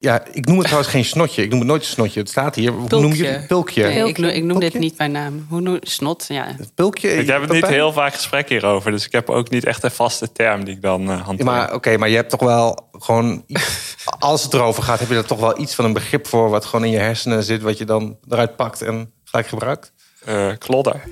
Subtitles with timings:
[0.00, 1.42] Ja, ik noem het trouwens geen snotje.
[1.42, 2.20] Ik noem het nooit een snotje.
[2.20, 2.70] Het staat hier.
[2.70, 3.46] Hoe noem je het?
[3.46, 3.82] Pulkje.
[3.82, 5.46] Nee, ik, noem dit niet bij naam.
[5.48, 6.24] Hoe noem snot?
[6.28, 6.56] Ja.
[6.74, 7.16] Pulkje?
[7.16, 8.90] Ik heb het niet heel vaak gesprek hierover.
[8.90, 11.44] Dus ik heb ook niet echt een vaste term die ik dan eh Ja, hanteer.
[11.44, 13.44] maar oké, maar je hebt toch wel gewoon...
[14.18, 16.50] Als het erover gaat, heb je er toch wel iets van een begrip voor...
[16.50, 19.92] wat gewoon in je hersenen zit, wat je dan eruit pakt en gelijk gebruikt?
[20.24, 21.02] Eh, klodder.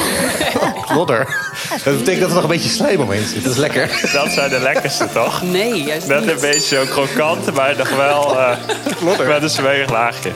[0.86, 1.52] Klodder.
[1.70, 3.42] Dat betekent dat er nog een beetje slijm omheen zit.
[3.44, 4.08] Dat is lekker.
[4.12, 5.42] Dat zijn de lekkerste, toch?
[5.42, 6.30] Nee, juist Net niet.
[6.30, 8.56] een beetje zo krokant, maar nog wel eh
[9.28, 10.30] met een zwerig laagje.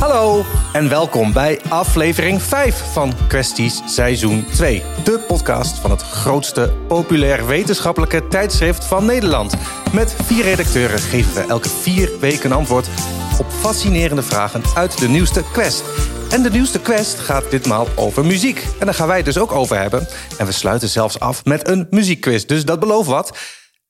[0.00, 0.44] Hallo
[0.76, 4.82] en welkom bij aflevering 5 van Kwesties Seizoen 2.
[5.04, 9.54] De podcast van het grootste populair wetenschappelijke tijdschrift van Nederland.
[9.92, 12.88] Met vier redacteuren geven we elke vier weken antwoord
[13.38, 15.84] op fascinerende vragen uit de nieuwste quest.
[16.30, 18.66] En de nieuwste quest gaat ditmaal over muziek.
[18.78, 20.08] En daar gaan wij het dus ook over hebben.
[20.38, 23.38] En we sluiten zelfs af met een muziekquiz, dus dat belooft wat.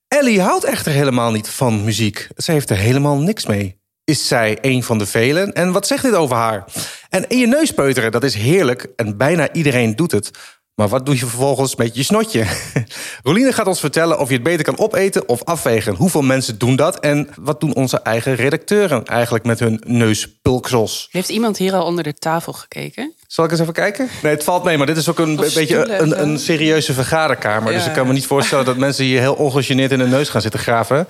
[0.09, 2.29] Ellie houdt echter helemaal niet van muziek.
[2.37, 3.85] Ze heeft er helemaal niks mee.
[4.07, 5.53] Is zij een van de velen?
[5.53, 6.65] En wat zegt dit over haar?
[7.09, 10.31] En in je neus peuteren, dat is heerlijk en bijna iedereen doet het.
[10.75, 12.45] Maar wat doe je vervolgens met je snotje?
[13.23, 15.95] Roline gaat ons vertellen of je het beter kan opeten of afvegen.
[15.95, 17.01] Hoeveel mensen doen dat?
[17.01, 21.09] En wat doen onze eigen redacteuren eigenlijk met hun neuspulksels?
[21.11, 23.13] Heeft iemand hier al onder de tafel gekeken?
[23.27, 24.09] Zal ik eens even kijken?
[24.23, 26.93] Nee, het valt mee, maar dit is ook een Of beetje stoelen, een, een serieuze
[26.93, 27.73] vergaderkamer.
[27.73, 30.41] Dus ik kan me niet voorstellen dat mensen hier heel ongegeneerd in hun neus gaan
[30.41, 31.07] zitten graven.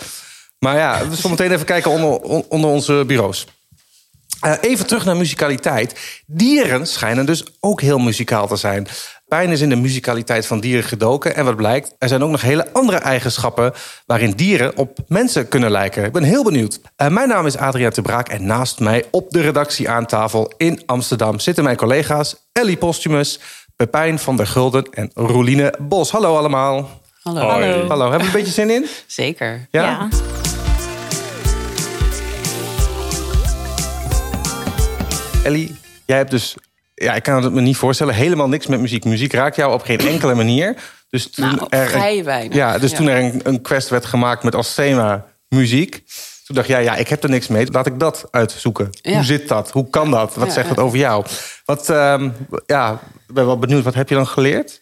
[0.59, 3.47] Maar ja, we zullen meteen even kijken onder, on- onder onze bureaus.
[4.41, 6.21] Eh, even terug naar muzikaliteit.
[6.27, 8.87] Dieren schijnen dus ook heel muzikaal te zijn.
[9.29, 11.35] Pijn is in de muzikaliteit van dieren gedoken.
[11.37, 13.73] En wat blijkt, er zijn ook nog hele andere eigenschappen...
[14.07, 16.05] waarin dieren op mensen kunnen lijken.
[16.05, 16.81] Ik ben heel benieuwd.
[16.97, 20.53] Eh, mijn naam is Adriaan de Braak en naast mij op de redactie aan tafel
[20.57, 21.39] in Amsterdam...
[21.39, 23.41] zitten mijn collega's Ellie Postumus,
[23.77, 26.11] Pepijn van der Gulden en Roeline Bos.
[26.11, 27.01] Hallo allemaal.
[27.23, 27.41] Hallo.
[27.41, 27.87] Hoi.
[27.89, 28.87] Hallo, hebben we een beetje zin in?
[29.07, 29.67] Zeker.
[29.71, 30.09] Ja.
[35.47, 35.77] Ellie,
[36.07, 36.55] jij hebt dus,
[36.95, 39.05] ja, ik kan het me niet voorstellen, helemaal niks met muziek.
[39.05, 40.77] Muziek raakt jou op geen enkele manier.
[41.11, 42.57] Dus toen Nou, er, vrij weinig.
[42.57, 42.97] Ja, dus Ja.
[42.97, 46.03] toen er een, een quest werd gemaakt met als thema muziek.
[46.47, 47.71] Toen dacht jij, ja, ik heb er niks mee.
[47.71, 48.89] Laat ik dat uitzoeken.
[48.91, 49.15] Ja.
[49.15, 49.71] Hoe zit dat?
[49.71, 50.35] Hoe kan dat?
[50.35, 51.25] Wat zegt het over jou?
[51.65, 52.31] Wat, ehm,
[52.67, 52.93] ja,
[53.29, 53.85] ik ben wel benieuwd.
[53.85, 54.81] Wat heb je dan geleerd?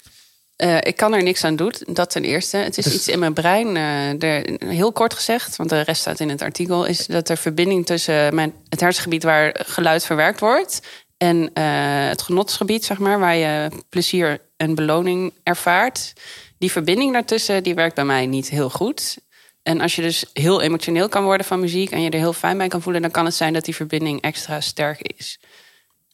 [0.56, 2.56] Eh, ik kan er niks aan doen, dat ten eerste.
[2.56, 3.76] Het is iets in mijn brein.
[3.76, 6.84] eh, er, heel kort gezegd, want de rest staat in het artikel...
[6.84, 10.81] is dat er verbinding tussen mijn, het hersengebied waar geluid verwerkt wordt...
[11.16, 16.12] en eh, het genotsgebied, zeg maar, waar je plezier en beloning ervaart...
[16.59, 19.22] die verbinding daartussen, die werkt bij mij niet heel goed...
[19.62, 21.91] En als je dus heel emotioneel kan worden van muziek...
[21.91, 23.03] en je er heel fijn bij kan voelen...
[23.03, 25.38] dan kan het zijn dat die verbinding extra sterk is.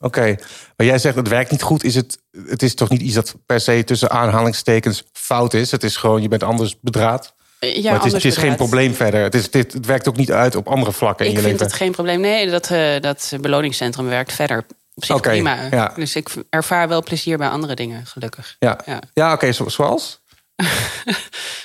[0.03, 0.37] Oké,
[0.77, 1.85] maar jij zegt het werkt niet goed.
[1.85, 5.71] Is het, het is toch niet iets dat per se tussen aanhalingstekens fout is?
[5.71, 7.35] Het is gewoon, je bent anders bedraad.
[7.61, 9.23] Ja, maar het is, anders het is geen probleem verder.
[9.23, 11.53] Het, is, dit, het werkt ook niet uit op andere vlakken in Ik je vind
[11.59, 11.73] leven.
[11.73, 12.21] het geen probleem.
[12.21, 14.67] Nee, dat, eh, dat beloningscentrum werkt verder.
[14.95, 15.59] Op zich Oké, prima.
[15.71, 15.93] ja.
[15.97, 18.57] Dus ik ervaar wel plezier bij andere dingen, gelukkig.
[18.59, 19.01] Ja, ja.
[19.15, 19.33] Ja.
[19.33, 20.21] oké, zo- zoals?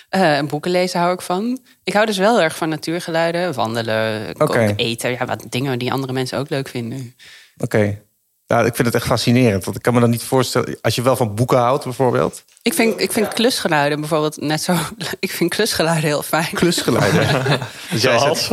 [0.10, 1.60] Eh, boeken lezen hou ik van.
[1.84, 3.54] Ik hou dus wel erg van natuurgeluiden.
[3.54, 5.12] Wandelen, koken, eten.
[5.12, 7.16] Ja, wat dingen die andere mensen ook leuk vinden.
[7.58, 8.02] Oké.
[8.48, 9.64] Ja, ik vind het echt fascinerend.
[9.64, 10.78] Want ik kan me dan niet voorstellen...
[10.82, 12.44] Als je wel van boeken houdt, bijvoorbeeld.
[12.62, 14.74] Ik vind, ik vind klusgeluiden bijvoorbeeld net zo...
[15.20, 16.50] Ik vind klusgeluiden heel fijn.
[16.54, 17.28] Klusgeluiden.
[17.92, 18.52] dus jij zet,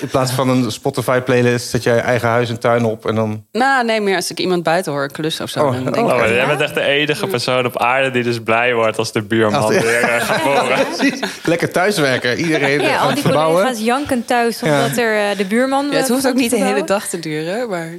[0.00, 1.70] in plaats van een Spotify-playlist...
[1.70, 3.44] zet jij je eigen huis en tuin op en dan...
[3.52, 5.64] Nou, nee, meer als ik iemand buiten hoor klussen of zo.
[5.64, 8.10] Oh, dan oh, denk Oh, ik, maar jij bent echt de enige persoon op aarde
[8.10, 10.86] die dus blij wordt als de buurman Als de- weer eh, gaat horen.
[11.44, 12.38] Lekker thuiswerken.
[12.38, 13.60] Iedereen Ja, aan al die verbouwen.
[13.62, 15.86] collega's janken thuis omdat er eh, de buurman...
[15.90, 17.98] ja, het eh, hoeft ook niet de hele dag te duren, maar...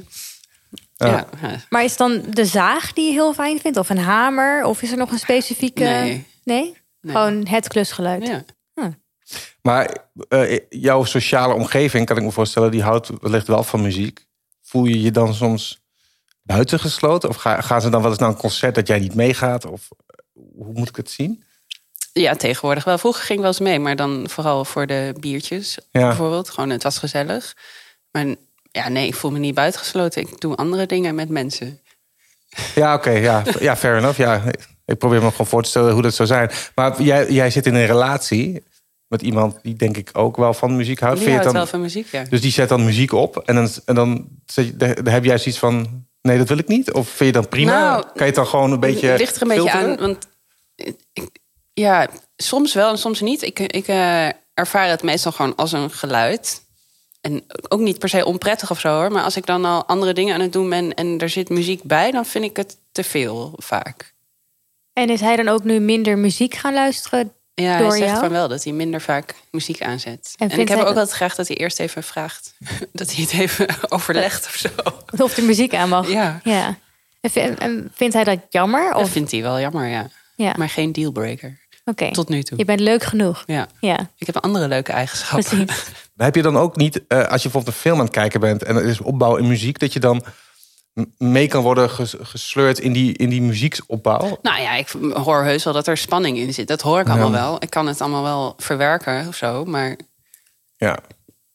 [1.06, 1.26] Ja.
[1.68, 3.78] Maar is het dan de zaag die je heel fijn vindt?
[3.78, 4.64] Of een hamer?
[4.64, 5.82] Of is er nog een specifieke...
[5.84, 6.26] Nee.
[6.44, 6.76] Nee?
[7.00, 7.14] Nee.
[7.14, 8.26] Gewoon het klusgeluid.
[8.26, 8.44] Ja.
[9.62, 9.96] Maar
[10.28, 12.70] eh, jouw sociale omgeving, kan ik me voorstellen...
[12.70, 14.26] die houdt wellicht wel van muziek.
[14.62, 15.80] Voel je je dan soms
[16.42, 17.28] buitengesloten?
[17.28, 19.64] Of ga- gaan ze dan wel eens naar een concert dat jij niet meegaat?
[19.66, 21.44] Of eh, hoe moet ik het zien?
[22.12, 22.98] Ja, tegenwoordig wel.
[22.98, 26.06] Vroeger ging ik wel eens mee, maar dan vooral voor de biertjes Ja.
[26.06, 26.50] bijvoorbeeld.
[26.50, 27.56] Gewoon, het was gezellig.
[28.10, 28.26] Maar
[28.72, 30.22] ja, nee, ik voel me niet buitengesloten.
[30.22, 31.80] Ik doe andere dingen met mensen.
[32.74, 33.10] Ja, oké.
[33.10, 33.42] ja.
[33.60, 34.18] ja, fair enough.
[34.18, 34.42] Ja,
[34.86, 36.50] ik probeer me gewoon voor te stellen hoe dat zou zijn.
[36.74, 38.62] Maar jij, jij zit in een relatie
[39.06, 41.18] met iemand die denk ik ook wel van muziek houdt.
[41.18, 42.24] Die houdt het wel dan, van muziek, ja.
[42.28, 44.28] Dus die zet dan muziek op en dan, en dan,
[44.74, 46.06] dan heb jij zoiets van...
[46.22, 46.92] nee, dat wil ik niet?
[46.92, 47.72] Of vind je dan prima?
[47.72, 49.90] Nou, kan je het dan gewoon een beetje Het ligt er een beetje filteren?
[49.90, 50.06] aan.
[50.06, 50.28] Want
[51.12, 51.30] ik,
[51.72, 53.42] ja, soms wel en soms niet.
[53.42, 56.62] Ik, ik eh, ervaar het meestal gewoon als een geluid.
[57.22, 59.12] En ook niet per se onprettig of zo hoor.
[59.12, 61.82] Maar als ik dan al andere dingen aan het doen ben en er zit muziek
[61.82, 64.14] bij, dan vind ik het te veel vaak.
[64.92, 67.32] En is hij dan ook nu minder muziek gaan luisteren?
[67.54, 68.20] Ja, Door hij zegt jou?
[68.22, 70.34] van wel dat hij minder vaak muziek aanzet.
[70.38, 72.54] En ik heb ook dat- altijd graag dat hij eerst even vraagt.
[72.92, 74.68] Dat hij het even overlegt of zo.
[75.24, 76.08] Of de muziek aan mag?
[76.10, 76.40] Ja.
[76.44, 76.78] ja.
[77.20, 78.92] En, vi- en vindt hij dat jammer?
[78.92, 80.08] Dat Of, vindt hij wel jammer, ja.
[80.36, 80.54] ja.
[80.56, 81.60] Maar geen dealbreaker.
[81.84, 82.10] Oké.
[82.10, 82.58] Tot nu toe.
[82.58, 83.42] Je bent leuk genoeg.
[83.46, 83.66] Ja.
[83.80, 85.66] Ja, Ik heb andere leuke eigenschappen.
[85.66, 85.84] precies.
[86.22, 88.40] Maar heb je dan ook niet, eh, als je bijvoorbeeld een film aan het kijken
[88.40, 90.24] bent en er is opbouw in muziek, dat je dan
[91.18, 94.38] mee kan worden ges- gesleurd in die, in die muzieksopbouw?
[94.42, 96.68] Nou ja, ik hoor heus wel dat er spanning in zit.
[96.68, 97.56] Dat hoor ik allemaal wel.
[97.58, 99.64] Ik kan het allemaal wel verwerken of zo.
[99.64, 99.96] Maar
[100.76, 100.98] Ja.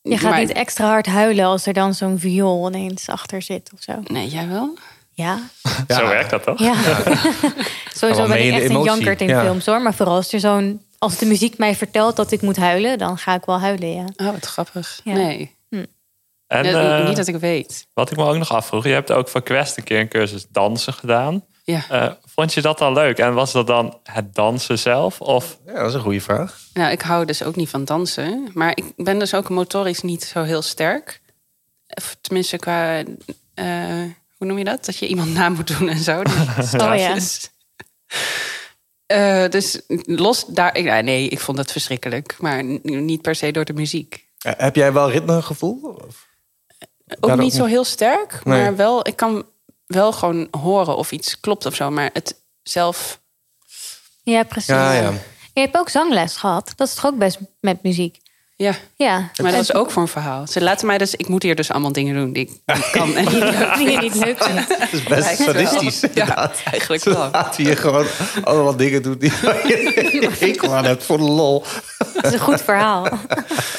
[0.02, 3.70] Je gaat maar- niet extra hard huilen als er dan zo'n viool ineens achter zit
[3.74, 3.94] of zo.
[4.04, 4.78] Nee, jij wel?
[5.12, 5.40] Ja,
[5.88, 6.60] Zo werkt dat toch?
[6.60, 6.74] ja.
[8.00, 9.42] Sowieso wel ben ik echt een jankert in ja.
[9.44, 9.82] films hoor.
[9.82, 10.82] Maar vooral als er zo'n...
[10.98, 14.06] Als de muziek mij vertelt dat ik moet huilen, dan ga ik wel huilen, ja.
[14.16, 15.00] Oh, wat grappig.
[15.04, 15.14] Ja.
[15.14, 15.56] Nee,
[16.48, 17.88] En Ja, eh, niet dat ik weet.
[17.94, 20.46] wat ik me ook nog afvroeg, je hebt ook voor Quest een keer een cursus
[20.50, 21.44] dansen gedaan.
[21.64, 21.82] Ja.
[21.90, 23.18] Eh, vond je dat dan leuk?
[23.18, 25.22] En was dat dan het dansen zelf?
[25.22, 26.60] Of ja, dat is een goede vraag.
[26.74, 28.50] Nou, ik hou dus ook niet van dansen.
[28.54, 31.22] Maar ik ben dus ook motorisch niet zo heel sterk.
[31.88, 33.04] Of tenminste qua...
[33.54, 33.66] eh,
[34.38, 34.86] hoe noem je dat?
[34.86, 36.24] Dat je iemand na moet doen en zo.
[36.24, 37.06] Die stapjes.
[37.08, 37.50] Eh, dus
[40.06, 40.76] los daar...
[40.78, 42.36] ik- ja, nee, ik vond het verschrikkelijk.
[42.40, 44.26] Maar niet per se door de muziek.
[44.38, 46.00] Eh, heb jij wel ritmegevoel?
[46.08, 46.28] Of?
[47.20, 48.46] Ook niet zo heel sterk.
[48.46, 48.62] Nee.
[48.62, 49.46] Maar wel, ik kan
[49.86, 51.90] wel gewoon horen of iets klopt of zo.
[51.92, 53.22] Maar het zelf...
[54.24, 54.68] Ja, precies.
[54.70, 55.12] Ja, ja.
[55.54, 56.74] Je hebt ook zangles gehad.
[56.76, 58.18] Dat is toch ook best met muziek?
[58.60, 59.30] Ja, Ja.
[59.42, 60.48] maar dat is ook voor een verhaal.
[60.48, 61.16] Ze laten mij dus...
[61.16, 63.16] Ik moet hier dus allemaal dingen doen die ik niet kan.
[63.16, 63.26] En
[63.78, 64.68] Die je niet leuk vindt.
[64.80, 65.66] Het is best Lijkt wel.
[65.66, 66.10] sadistisch.
[66.14, 67.30] Ja, eigenlijk Ze wel.
[67.32, 68.06] laten je gewoon
[68.44, 71.64] allemaal dingen doen die je hekel aan hebt voor de lol.
[72.14, 73.08] Dat is een goed verhaal.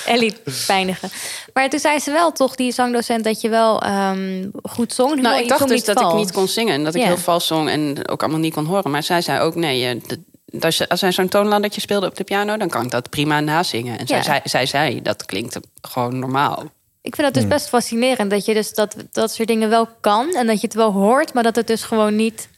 [0.07, 0.37] Ellie
[0.67, 1.11] pijnigen.
[1.53, 5.21] Maar toen zei ze wel toch, die zangdocent, dat je wel ehm, goed zong.
[5.21, 6.75] Nou, ik dacht dus dat ik niet kon zingen.
[6.75, 7.07] En dat ik Ja.
[7.07, 8.91] heel vals zong en ook allemaal niet kon horen.
[8.91, 10.01] Maar zij zei ook, nee, je,
[10.61, 12.57] als, je, als hij zo'n toonladdertje speelde op de piano...
[12.57, 13.99] dan kan ik dat prima nazingen.
[13.99, 14.23] En zij, Ja.
[14.23, 16.63] zei, zij zei, dat klinkt gewoon normaal.
[17.03, 17.49] Ik vind dat Hmm.
[17.51, 18.31] dus best fascinerend.
[18.31, 20.35] Dat je dus dat, dat soort dingen wel kan.
[20.35, 22.49] En dat je het wel hoort, maar dat het dus gewoon niet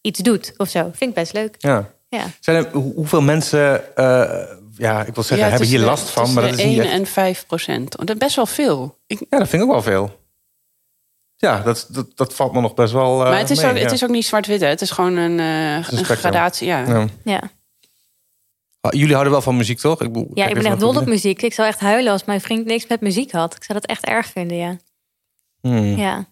[0.00, 0.80] iets doet of zo.
[0.94, 1.54] Vind ik best leuk.
[1.58, 1.90] Ja.
[2.08, 2.22] Ja.
[2.40, 4.42] Zijn er, hoe- hoeveel mensen, eh,
[4.76, 6.92] ja, ik wil zeggen, hebben hier last van, maar dat is tussen niet de echt...
[6.92, 7.96] 1 en 5 procent.
[7.96, 8.96] Dat is best wel veel.
[9.06, 10.19] Ik, Ja, dat vind ik ook wel veel.
[11.40, 13.22] Ja, dat, dat, dat valt me nog best wel.
[13.24, 13.82] eh, maar het is, mee, ook, ja.
[13.82, 14.60] het is ook niet zwart-wit.
[14.60, 14.66] hè.
[14.66, 16.16] Het is gewoon een, eh, een, spectrum.
[16.16, 16.66] gradatie.
[16.66, 16.86] Ja.
[16.86, 17.06] Ja.
[17.24, 17.40] Ja.
[18.80, 20.00] Ah, Jullie houden wel van muziek, toch?
[20.00, 21.42] Ik, bedoel, ja, ik ben echt dol op muziek.
[21.42, 23.54] Ik zou echt huilen als mijn vriend niks met muziek had.
[23.56, 24.76] Ik zou dat echt erg vinden, ja.
[25.60, 25.96] Hmm.
[25.96, 26.24] Ja.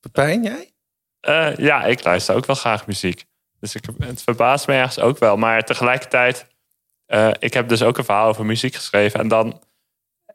[0.00, 0.72] Pepijn, jij?
[1.20, 3.24] Eh, ja, ik luister ook wel graag muziek.
[3.60, 5.36] Dus ik, het verbaast me ergens ook wel.
[5.36, 6.46] Maar tegelijkertijd,
[7.06, 9.20] eh, ik heb dus ook een verhaal over muziek geschreven.
[9.20, 9.60] En dan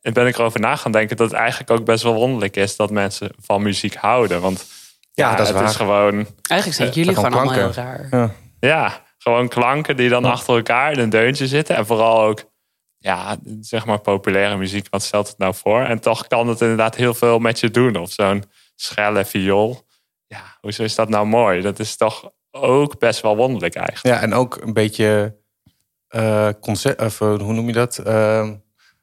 [0.02, 2.92] ben ik erover na gaan denken dat het eigenlijk ook best wel wonderlijk is dat
[2.92, 4.42] mensen van muziek houden.
[4.42, 4.66] Want
[5.14, 5.70] ja, Ja, dat is het waar.
[5.70, 6.14] is gewoon,
[6.48, 8.10] Eigenlijk zijn jullie gewoon allemaal heel klanken.
[8.10, 8.22] raar.
[8.22, 8.32] Ja.
[8.70, 11.76] ja, gewoon klanken die dan achter elkaar in een deuntje zitten.
[11.76, 12.44] En vooral ook,
[12.98, 14.88] ja, zeg maar populaire muziek.
[14.90, 15.82] Wat stelt het nou voor?
[15.82, 17.96] En toch kan het inderdaad heel veel met je doen.
[17.96, 18.44] Of zo'n
[18.76, 19.88] schelle viool.
[20.28, 21.62] Ja, hoezo is dat nou mooi?
[21.62, 24.16] Dat is toch ook best wel wonderlijk eigenlijk.
[24.16, 25.38] ja, en ook een beetje,
[26.08, 27.98] eh, concept, of, eh, hoe noem je dat?
[27.98, 28.50] Eh,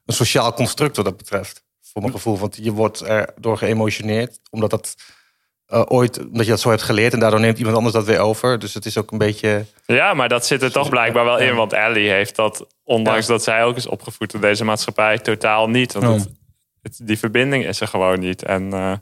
[0.07, 1.63] een sociaal construct wat dat betreft.
[1.81, 4.95] Voor mijn gevoel, want je wordt erdoor geëmotioneerd, omdat dat
[5.65, 8.19] eh, ooit, omdat je dat zo hebt geleerd en daardoor neemt iemand anders dat weer
[8.19, 8.59] over.
[8.59, 9.65] Dus het is ook een beetje.
[9.85, 11.55] Ja, maar dat zit er toch blijkbaar wel in.
[11.55, 13.31] Want Ellie heeft dat, ondanks Ja.
[13.33, 15.93] dat zij ook is opgevoed in deze maatschappij, totaal niet.
[15.93, 16.29] Want het,
[16.81, 18.43] het- die verbinding is er gewoon niet.
[18.43, 18.93] En eh,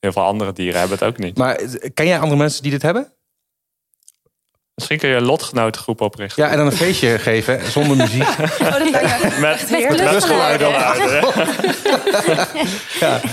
[0.00, 1.36] heel veel andere dieren hebben het ook niet.
[1.36, 3.12] Maar eh, ken jij andere mensen die dit hebben?
[4.78, 6.42] Misschien kun je een lotgenotengroep oprichten.
[6.42, 8.28] Ja, en dan een feestje geven zonder muziek.
[9.40, 10.06] Met, met klusgeluiden.
[10.08, 10.72] klusgeluiden.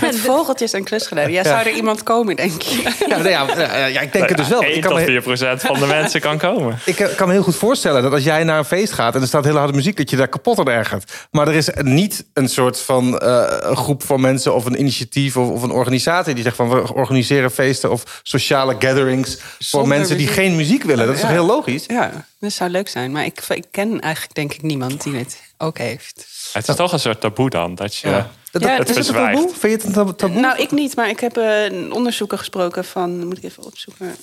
[0.00, 1.34] Met vogeltjes en klusgeluiden.
[1.36, 2.82] Ja, zou er iemand komen, denk je?
[3.08, 4.62] Ja, nou ja, ja, ja, ik denk het dus wel.
[4.62, 6.78] Ik 1 kan, tot me, 4 procent van de mensen kan komen.
[6.84, 9.20] ik eh, kan me heel goed voorstellen dat als jij naar een feest gaat en
[9.20, 11.12] er staat hele harde muziek, dat je daar kapot aan ergert.
[11.30, 15.36] Maar er is niet een soort van eh, een groep van mensen of een initiatief
[15.36, 19.88] of, of een organisatie die zegt van we organiseren feesten of sociale gatherings voor Zonder
[19.88, 21.06] mensen die geen muziek willen.
[21.06, 21.35] Dat is Ja.
[21.36, 21.84] Heel logisch?
[21.86, 23.12] Ja, dat zou leuk zijn.
[23.12, 26.26] Maar ik, ik ken eigenlijk denk ik niemand die het ook heeft.
[26.52, 27.74] Het is toch een soort taboe dan.
[27.74, 28.30] Dat je, Ja.
[28.50, 29.48] Dat, Ja, het is het een taboe?
[29.48, 30.40] Vind je het een tab- taboe?
[30.40, 33.26] Nou, ik niet, maar ik heb eh, een onderzoeker gesproken van...
[33.26, 34.16] Moet ik even opzoeken?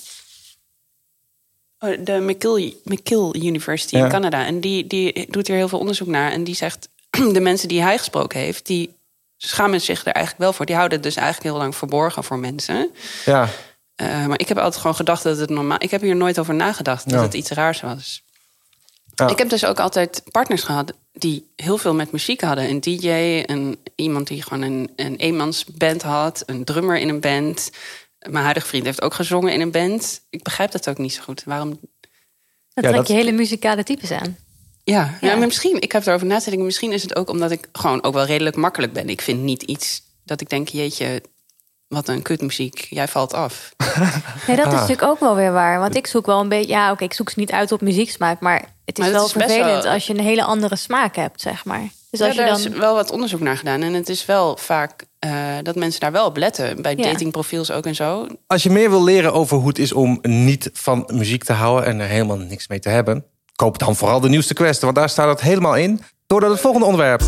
[1.79, 4.03] Oh, de McGill, McGill University Ja.
[4.03, 4.45] in Canada.
[4.45, 6.31] En die, die doet hier heel veel onderzoek naar.
[6.31, 6.89] En die zegt,
[7.33, 8.65] de mensen die hij gesproken heeft...
[8.65, 8.93] die
[9.37, 10.65] schamen zich er eigenlijk wel voor.
[10.65, 12.91] Die houden het dus eigenlijk heel lang verborgen voor mensen.
[13.25, 13.49] ja.
[13.95, 15.77] Eh, maar ik heb altijd gewoon gedacht dat het normaal...
[15.81, 17.21] Ik heb hier nooit over nagedacht dat Ja.
[17.21, 18.23] het iets raars was.
[19.15, 19.27] Ja.
[19.29, 22.69] Ik heb dus ook altijd partners gehad die heel veel met muziek hadden.
[22.69, 23.07] Een DJ,
[23.45, 27.69] een iemand die gewoon een, een eenmansband had, een drummer in een band.
[28.29, 30.21] Mijn huidige vriend heeft ook gezongen in een band.
[30.29, 31.43] Ik begrijp dat ook niet zo goed.
[31.45, 31.69] Waarom?
[31.69, 31.79] Dat
[32.73, 34.37] Ja, trek dat- je hele muzikale types aan.
[34.83, 35.27] Ja, ja.
[35.27, 35.35] Ja.
[35.35, 38.03] maar misschien, ik heb erover na te denken, misschien is het ook omdat ik gewoon
[38.03, 39.09] ook wel redelijk makkelijk ben.
[39.09, 41.21] Ik vind niet iets dat ik denk, jeetje,
[41.93, 43.69] wat een kutmuziek, jij valt af.
[44.47, 44.79] Nee, dat is Ah.
[44.79, 45.79] natuurlijk ook wel weer waar.
[45.79, 46.71] Want ik zoek wel een beetje...
[46.71, 48.39] Ja, oké, ik zoek ze niet uit op muzieksmaak.
[48.39, 51.41] Maar het is Maar wel is vervelend wel- als je een hele andere smaak hebt,
[51.41, 51.87] zeg maar.
[52.09, 52.59] Dus Ja, als je daar dan...
[52.59, 53.81] is wel wat onderzoek naar gedaan.
[53.81, 55.31] En het is wel vaak eh,
[55.63, 56.81] dat mensen daar wel op letten.
[56.81, 57.03] Bij Ja.
[57.03, 58.27] datingprofiels ook en zo.
[58.47, 61.85] Als je meer wil leren over hoe het is om niet van muziek te houden
[61.89, 65.09] en er helemaal niks mee te hebben, koop dan vooral de nieuwste quest, want daar
[65.09, 66.01] staat het helemaal in.
[66.27, 67.21] Door naar het volgende onderwerp.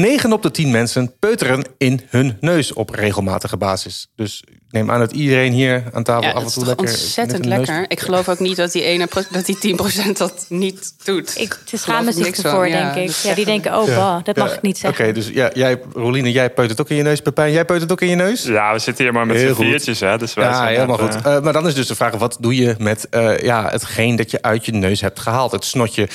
[0.00, 4.08] 9 op de 10 mensen peuteren in hun neus op regelmatige basis.
[4.14, 6.86] Dus neem aan dat iedereen hier aan tafel Ja, af dat en is toe lekker.
[6.88, 7.84] ontzettend neus- lekker.
[7.88, 11.38] Ik geloof ook niet dat die, ene, dat die 10% dat niet doet.
[11.40, 12.68] Ik, schamen ik zich niks ervoor.
[12.68, 13.06] Ja, denk ik.
[13.06, 15.04] dat Ja, die denken, oh, bah, dat mag ik niet zeggen.
[15.04, 17.20] Oké, dus ja, jij, Roline, jij peutert ook in je neus.
[17.20, 18.42] Pepijn, jij peutert ook in je neus?
[18.44, 20.18] Ja, we zitten hier maar met Heel z'n viertjes, hè.
[20.18, 21.14] Dus wij Ja, zijn helemaal goed.
[21.22, 24.16] eh, Eh, maar dan is dus de vraag: wat doe je met eh, ja, hetgeen
[24.16, 25.52] dat je uit je neus hebt gehaald?
[25.52, 26.08] Het snotje.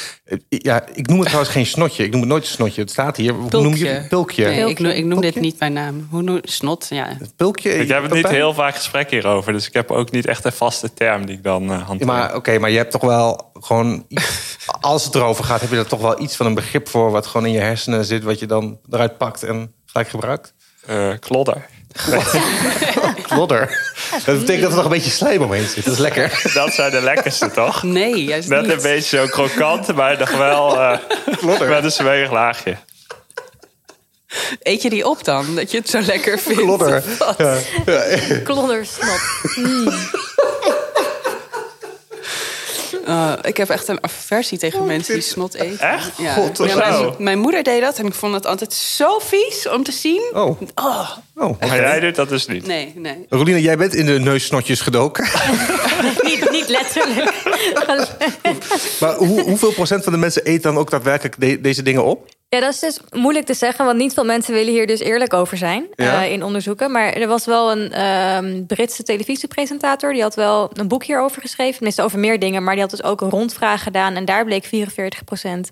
[0.50, 2.04] Ja, ik noem het trouwens geen snotje.
[2.04, 2.82] Ik noem het nooit een snotje.
[2.82, 3.34] Het staat hier.
[3.34, 4.08] Hoe noem je het?
[4.08, 4.46] Pulkje.
[4.46, 6.08] Nee, ik, noem, ik noem dit niet bij naam.
[6.12, 7.08] Hoe noem Snot, ja.
[7.36, 7.74] Pulkje.
[7.78, 8.36] ik heb het niet Pepijn?
[8.48, 9.54] Heel vaak gesprek hierover.
[9.54, 12.08] Dus ik heb ook niet echt een vaste term die ik dan eh Ja, hanteer.
[12.08, 14.08] maar oké, maar je hebt toch wel gewoon.
[14.82, 17.12] als het erover gaat, heb je er toch wel iets van een begrip voor.
[17.12, 18.24] wat gewoon in je hersenen zit.
[18.24, 20.54] wat je dan eruit pakt en gelijk gebruikt?
[20.86, 21.66] Eh, klodder.
[23.28, 23.92] Klodder.
[24.26, 25.84] Dat betekent dat er nog een beetje slijm omheen zit.
[25.86, 26.42] Dat is lekker.
[26.54, 27.84] Dat zijn de lekkerste, toch?
[27.84, 28.72] Nee, juist Net niet.
[28.72, 30.98] een beetje zo krokant, maar nog wel eh,
[31.38, 31.70] Klodder.
[31.70, 32.78] met een zwerig laagje.
[34.62, 35.56] Eet je die op dan?
[35.56, 36.62] Dat je het zo lekker vindt?
[36.62, 37.04] Klodder.
[37.38, 37.58] Ja.
[38.44, 39.20] Kloddersnot.
[43.08, 45.80] Uh, ik heb echt een aversie tegen mensen die snot eten.
[45.80, 46.12] Echt?
[46.18, 46.34] Ja.
[46.34, 49.84] God, Ja, mijn, mijn moeder deed dat en ik vond het altijd zo vies om
[49.84, 50.22] te zien.
[50.34, 50.62] Oh.
[50.76, 51.60] Oh, oh.
[51.60, 52.66] Maar jij doet dat dus niet.
[52.68, 53.26] nee, nee.
[53.30, 55.28] Roline, jij bent in de neussnotjes gedoken.
[56.24, 57.34] niet, niet letterlijk.
[59.00, 62.28] Maar hoe, hoeveel procent van de mensen eet dan ook daadwerkelijk de- deze dingen op?
[62.50, 65.34] Ja, dat is dus moeilijk te zeggen, want niet veel mensen willen hier dus eerlijk
[65.34, 66.24] over zijn Ja.
[66.24, 66.92] eh, in onderzoeken.
[66.92, 71.74] Maar er was wel een ehm, Britse televisiepresentator, die had wel een boek hierover geschreven.
[71.76, 74.16] Tenminste, over meer dingen, maar die had dus ook een rondvraag gedaan.
[74.16, 75.72] En daar bleek 44%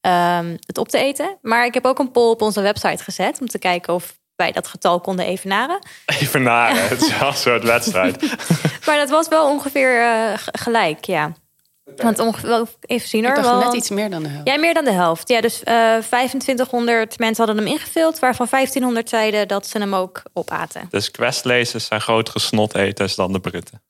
[0.00, 1.38] ehm, het op te eten.
[1.42, 4.52] Maar ik heb ook een poll op onze website gezet om te kijken of wij
[4.52, 5.78] dat getal konden evenaren.
[6.06, 6.88] Even naren.
[6.88, 8.22] Het is wel een soort wedstrijd.
[8.86, 11.32] Maar dat was wel ongeveer eh, gelijk, ja.
[11.96, 13.36] Want ongeveer, even zien hoor.
[13.36, 14.48] Ik dacht net iets meer dan de helft.
[14.48, 15.28] Ja, meer dan de helft.
[15.28, 20.22] Ja, dus eh 2500 mensen hadden hem ingevuld, waarvan 1500 zeiden dat ze hem ook
[20.32, 20.86] opaten.
[20.90, 23.82] Dus questlezers zijn grotere snoteters dan de Britten.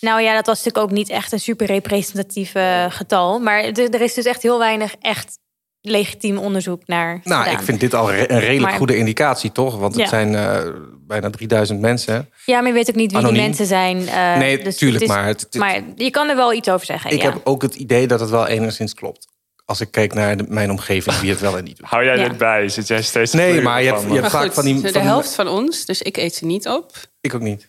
[0.00, 2.52] Nou ja, dat was natuurlijk ook niet echt een super representatief
[2.88, 3.38] getal.
[3.38, 5.38] Maar er is dus echt heel weinig echt
[5.80, 7.58] legitiem onderzoek naar Nou, gedaan.
[7.58, 9.76] ik vind dit al re- een redelijk Maar- goede indicatie, toch?
[9.78, 10.08] Want het Ja.
[10.08, 10.66] zijn eh,
[11.10, 12.30] bijna 3000 mensen.
[12.44, 13.36] Ja, maar je weet ook niet wie Anoniem.
[13.38, 14.08] die mensen zijn.
[14.08, 16.68] eh, Nee, dus tuurlijk, het is- maar het- het- maar je kan er wel iets
[16.70, 17.10] over zeggen.
[17.10, 17.30] Ik ja.
[17.32, 19.26] heb ook het idee dat het wel enigszins klopt.
[19.64, 21.86] Als ik kijk naar de- mijn omgeving, wie het wel en niet doet.
[21.88, 22.28] Hou jij Ja.
[22.28, 22.68] dit bij?
[22.68, 24.80] Zit jij steeds te Nee, maar je hebt- je hebt- Maar vaak goed, van die-
[24.80, 26.92] de van- helft van ons, dus ik eet ze niet op.
[27.20, 27.68] Ik ook niet.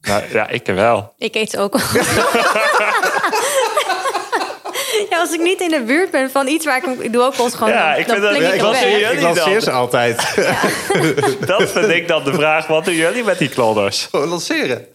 [0.00, 1.12] Nou, ja, ik wel.
[1.18, 1.74] Ik eet ze ook.
[5.10, 7.00] ja, als ik niet in de buurt ben van iets waar ik...
[7.00, 7.72] Ik doe ook wel eens gewoon...
[7.72, 10.34] Ja, dan ik vind dat- ik was lanceer ze altijd.
[11.46, 12.66] Dat vind ik dan de vraag.
[12.66, 14.06] Wat doen jullie met die klodders?
[14.10, 14.86] Gewoon lanceren.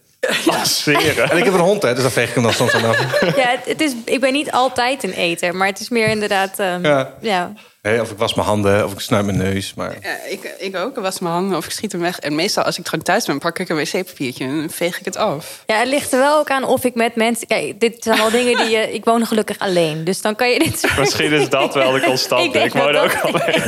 [0.44, 1.30] Lanceren.
[1.30, 3.20] En ik heb een hond, hè, dus dan veeg ik hem dan soms aan af.
[3.20, 6.58] Ja, het, het is, ik ben niet altijd een eter, maar het is meer inderdaad...
[6.58, 7.14] ehm, Ja.
[7.20, 7.52] ja.
[7.82, 9.74] Of ik was mijn handen, of ik snuit mijn neus.
[9.74, 10.96] Maar Ja, ik, ik ook.
[10.96, 12.18] Ik was mijn handen of ik schiet hem weg.
[12.18, 15.16] En meestal als ik gewoon thuis ben, pak ik een wc-papiertje en veeg ik het
[15.16, 15.62] af.
[15.66, 17.46] ja, het ligt er wel ook aan of ik met mensen...
[17.46, 18.92] Kijk, dit zijn wel dingen die je...
[18.92, 20.78] Ik woon gelukkig alleen, dus dan kan je dit...
[20.78, 22.50] soort- Misschien is dat wel de Ik constante.
[22.58, 23.14] denk Ik, woon ook.
[23.14, 23.62] alleen.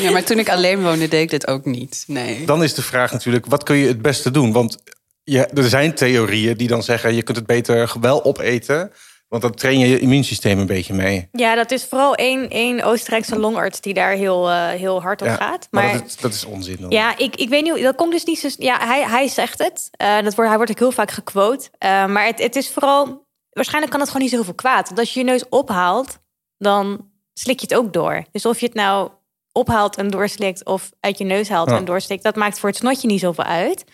[0.00, 2.04] Ja, maar toen ik alleen woonde, deed ik dit ook niet.
[2.06, 2.44] Nee.
[2.46, 4.52] dan is de vraag natuurlijk, wat kun je het beste doen?
[4.52, 4.78] Want
[5.24, 8.92] ja, er zijn theorieën die dan zeggen, je kunt het beter wel opeten.
[9.28, 11.28] Want dan train je je immuunsysteem een beetje mee.
[11.32, 15.26] Ja, dat is vooral één, één Oostenrijkse longarts die daar heel, eh, heel hard op
[15.26, 15.68] Ja, gaat.
[15.70, 16.78] maar Maar, dat, is, dat is onzin.
[16.82, 16.92] hoor.
[16.92, 18.48] ja, ik, ik weet niet, dat komt dus niet zo...
[18.56, 19.88] Ja, hij, hij zegt het.
[19.90, 21.70] Eh, dat wordt, hij wordt ook heel vaak gequote.
[21.78, 23.26] Eh, maar het, het is vooral...
[23.50, 24.86] Waarschijnlijk kan het gewoon niet zoveel kwaad.
[24.88, 26.18] Want als je je neus ophaalt,
[26.58, 28.24] dan slik je het ook door.
[28.32, 29.10] Dus of je het nou
[29.52, 30.64] ophaalt en doorslikt...
[30.64, 31.76] of uit je neus haalt Ja.
[31.76, 32.22] en doorslikt...
[32.22, 33.84] dat maakt voor het snotje niet zoveel uit.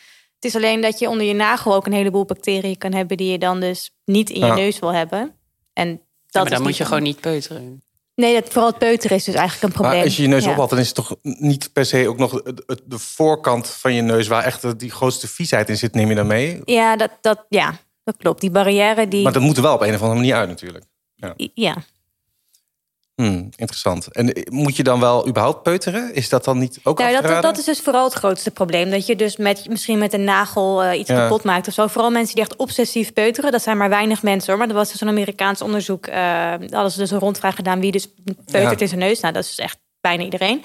[0.45, 3.17] Het is alleen dat je onder je nagel ook een heleboel bacteriën kan hebben...
[3.17, 4.55] die je dan dus niet in je Ja.
[4.55, 5.35] neus wil hebben.
[5.73, 7.83] En dat Ja, maar is dan moet je gewoon niet peuteren.
[8.15, 9.95] Nee, dat, vooral het peuteren is dus eigenlijk een probleem.
[9.97, 10.51] Maar als je je neus Ja.
[10.51, 13.95] ophaalt, dan is het toch niet per se ook nog het- het- de voorkant van
[13.95, 14.27] je neus...
[14.27, 16.61] waar echt die grootste viesheid in zit, neem je dan mee?
[16.65, 18.41] Ja, dat, dat, ja, dat klopt.
[18.41, 19.23] Die barrière, die...
[19.23, 20.85] Maar dat moet er wel op een of andere manier uit natuurlijk.
[21.55, 21.77] Ja.
[23.15, 24.07] Hmm, interessant.
[24.13, 26.15] En eh, moet je dan wel überhaupt peuteren?
[26.15, 28.91] Is dat dan niet ook Nou, dat, dat, is dus vooral het grootste probleem.
[28.91, 31.17] Dat je dus met, misschien met een nagel eh, iets Ja.
[31.17, 31.87] kapot maakt of zo.
[31.87, 33.53] Vooral mensen die echt obsessief peuteren.
[33.53, 34.59] Dat zijn maar weinig mensen hoor.
[34.59, 36.07] Maar dat was dus een Amerikaans onderzoek.
[36.07, 38.09] eh hadden ze dus een rondvraag gedaan wie dus
[38.51, 38.81] peutert Ja.
[38.81, 39.21] in zijn neus.
[39.21, 40.63] Nou, dat is echt bijna iedereen.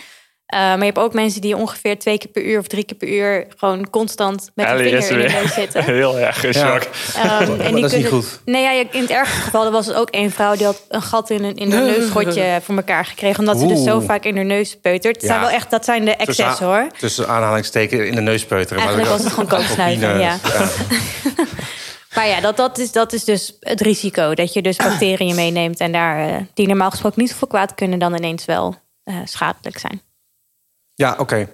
[0.49, 2.97] Eh, maar je hebt ook mensen die ongeveer twee keer per uur of drie keer
[2.97, 5.83] per uur gewoon constant met hun vinger in de neus zitten.
[5.95, 6.79] heel erg Ja.
[7.15, 8.39] Ehm, en dat is die niet kunnen- goed.
[8.45, 11.29] Nee, ja, in het ergste geval was het ook één vrouw die had een gat
[11.29, 13.39] in, een, in haar neusgotje voor elkaar gekregen.
[13.39, 15.15] Omdat ze dus zo vaak in haar neus peutert.
[15.15, 15.27] Het Ja.
[15.27, 16.87] zijn wel echt, dat zijn de excessen hoor.
[16.97, 18.83] Tussen aanhalingstekens in de neus peuteren.
[18.83, 20.37] maar Eigenlijk dat- was het gewoon kooksnuiven, ja.
[22.15, 24.33] Maar ja, dat, dat, is, dat is dus het risico.
[24.33, 27.99] Dat je dus bacteriën meeneemt en daar, eh, die normaal gesproken niet zoveel kwaad kunnen,
[27.99, 30.01] dan ineens wel eh, schadelijk zijn.
[30.99, 31.49] Ja, oké.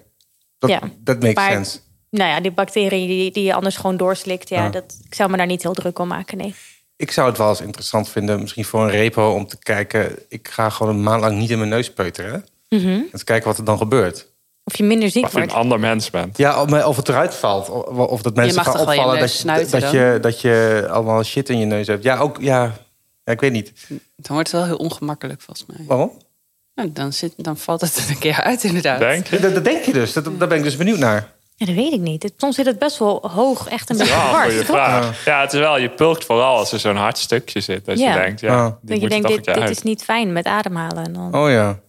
[0.60, 0.80] Dat, Ja.
[1.00, 1.80] dat makes Maar- sense.
[2.10, 4.70] Nou ja, die bacteriën die, die je anders gewoon doorslikt, ja, Ja.
[4.70, 6.56] Dat, ik zou me daar niet heel druk om maken, nee.
[6.96, 10.20] Ik zou het wel eens interessant vinden, misschien voor een repo, om te kijken.
[10.30, 12.46] Ik ga gewoon een maand lang niet in mijn neus peuteren.
[12.70, 12.88] Mhm.
[12.88, 14.28] En te kijken wat er dan gebeurt.
[14.64, 15.58] Of je minder ziek Of je een wordt.
[15.60, 16.38] ander mens bent.
[16.38, 17.70] Ja, of, of het eruit valt.
[17.70, 21.50] Of, of dat mensen gaan je opvallen dat, snuiten dat, je, dat je allemaal shit
[21.50, 22.04] in je neus hebt.
[22.04, 22.74] Ja, ook, ja,
[23.24, 23.72] ja ik weet niet.
[23.88, 24.00] Dan
[24.36, 25.86] wordt het wel heel ongemakkelijk volgens mij.
[25.88, 26.12] Waarom?
[26.76, 29.00] Nou, dan, zit, dan valt het er een keer uit inderdaad.
[29.00, 29.40] Denk je?
[29.40, 30.14] Dat, dat denk je dus.
[30.14, 31.34] Dat, daar ben ik dus benieuwd naar.
[31.56, 32.24] Ja, dat weet ik niet.
[32.24, 34.54] Het- Soms zit het best wel hoog, echt een beetje Ja, hard.
[35.26, 37.86] Ja, het is wel, je pulkt vooral als er zo'n hard stukje zit.
[37.86, 38.14] Dat Ja.
[38.14, 38.64] je denkt, ja, Ja.
[38.66, 41.04] die Dat je moet denkt, toch dit, dit is niet fijn met ademhalen.
[41.06, 41.36] En dan...
[41.36, 41.80] Oh ja.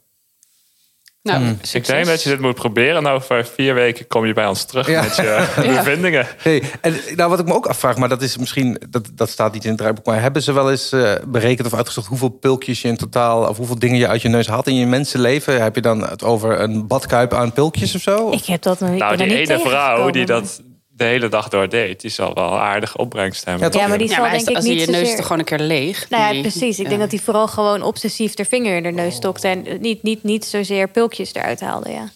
[1.26, 1.50] Nou, Hmm.
[1.50, 1.94] Ik succes.
[1.94, 2.96] denk dat je dit moet proberen.
[2.96, 5.02] En over vier weken kom je bij ons terug Ja.
[5.02, 6.26] met je bevindingen.
[6.38, 9.52] Hey, en nou, wat ik me ook afvraag, maar dat is misschien, dat, dat staat
[9.52, 12.82] niet in het draaiboek, maar hebben ze wel eens eh, berekend of uitgezocht hoeveel pulkjes
[12.82, 15.62] je in totaal, of hoeveel dingen je uit je neus had in je mensenleven?
[15.62, 18.30] Heb je dan het over een badkuip aan pulkjes of zo?
[18.30, 20.62] Ik heb dat nog ik Nou, die ene vrouw die dat
[20.96, 23.72] de hele dag door deed, die zal wel aardig opbrengst hebben.
[23.72, 23.80] Ja?
[23.80, 25.38] Ja, maar die Ja, zal maar denk ik als niet je neus zozeer- toch gewoon
[25.38, 26.08] een keer leeg.
[26.10, 26.76] Nou ja, die- precies.
[26.78, 26.88] Ik ja.
[26.88, 29.48] denk dat hij vooral gewoon obsessief de vinger in de neus stokte...
[29.48, 32.08] en niet, niet, niet zozeer pulkjes eruit haalde, ja.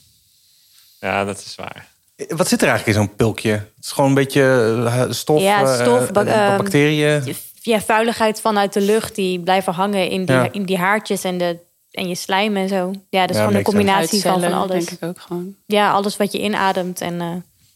[1.00, 1.88] Ja, dat is waar.
[2.28, 3.50] Wat zit er eigenlijk in zo'n pulkje?
[3.50, 4.42] Het is gewoon een beetje
[4.86, 7.36] eh, stof, Ja, eh, stof, eh, ehm, bacteriën.
[7.62, 10.48] Ja, vuiligheid vanuit de lucht die blijven hangen in die, Ja.
[10.52, 11.58] in die haartjes en, de,
[11.90, 12.92] en je slijm en zo.
[13.10, 14.84] Ja, dat is Ja, gewoon een combinatie van, van alles.
[14.86, 15.54] denk ik ook gewoon.
[15.66, 17.00] Ja, alles wat je inademt.
[17.00, 17.28] En, eh,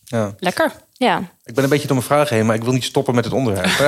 [0.04, 0.34] Ja.
[0.38, 0.72] Lekker.
[0.96, 1.18] Ja.
[1.44, 3.34] Ik ben een beetje door mijn vraag heen, maar ik wil niet stoppen met het
[3.34, 3.70] onderwerp.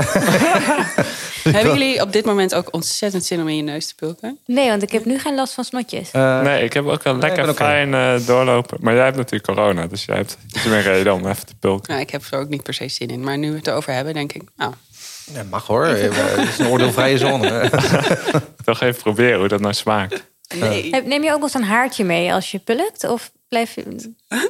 [1.42, 4.38] Hebben jullie op dit moment ook ontzettend zin om in je neus te pulken?
[4.46, 6.10] Nee, want ik heb nu geen last van snotjes.
[6.10, 8.78] Eh, Nee, ik heb ook een lekker fijn eh, doorlopen.
[8.80, 11.90] Maar jij hebt natuurlijk corona, dus jij hebt iets meer reden om even te pulken.
[11.90, 13.24] Nou, ik heb er ook niet per se zin in.
[13.24, 14.42] Maar nu we het erover hebben, denk ik...
[14.56, 14.72] Nou,
[15.32, 15.84] ja, mag hoor.
[15.96, 17.70] Eh, Het is een oordeelvrije zone.
[18.64, 20.24] Toch even proberen hoe dat nou smaakt.
[20.58, 20.90] nee.
[21.04, 23.04] Neem je ook wel eens een haartje mee als je pulkt?
[23.08, 23.84] Of blijf je...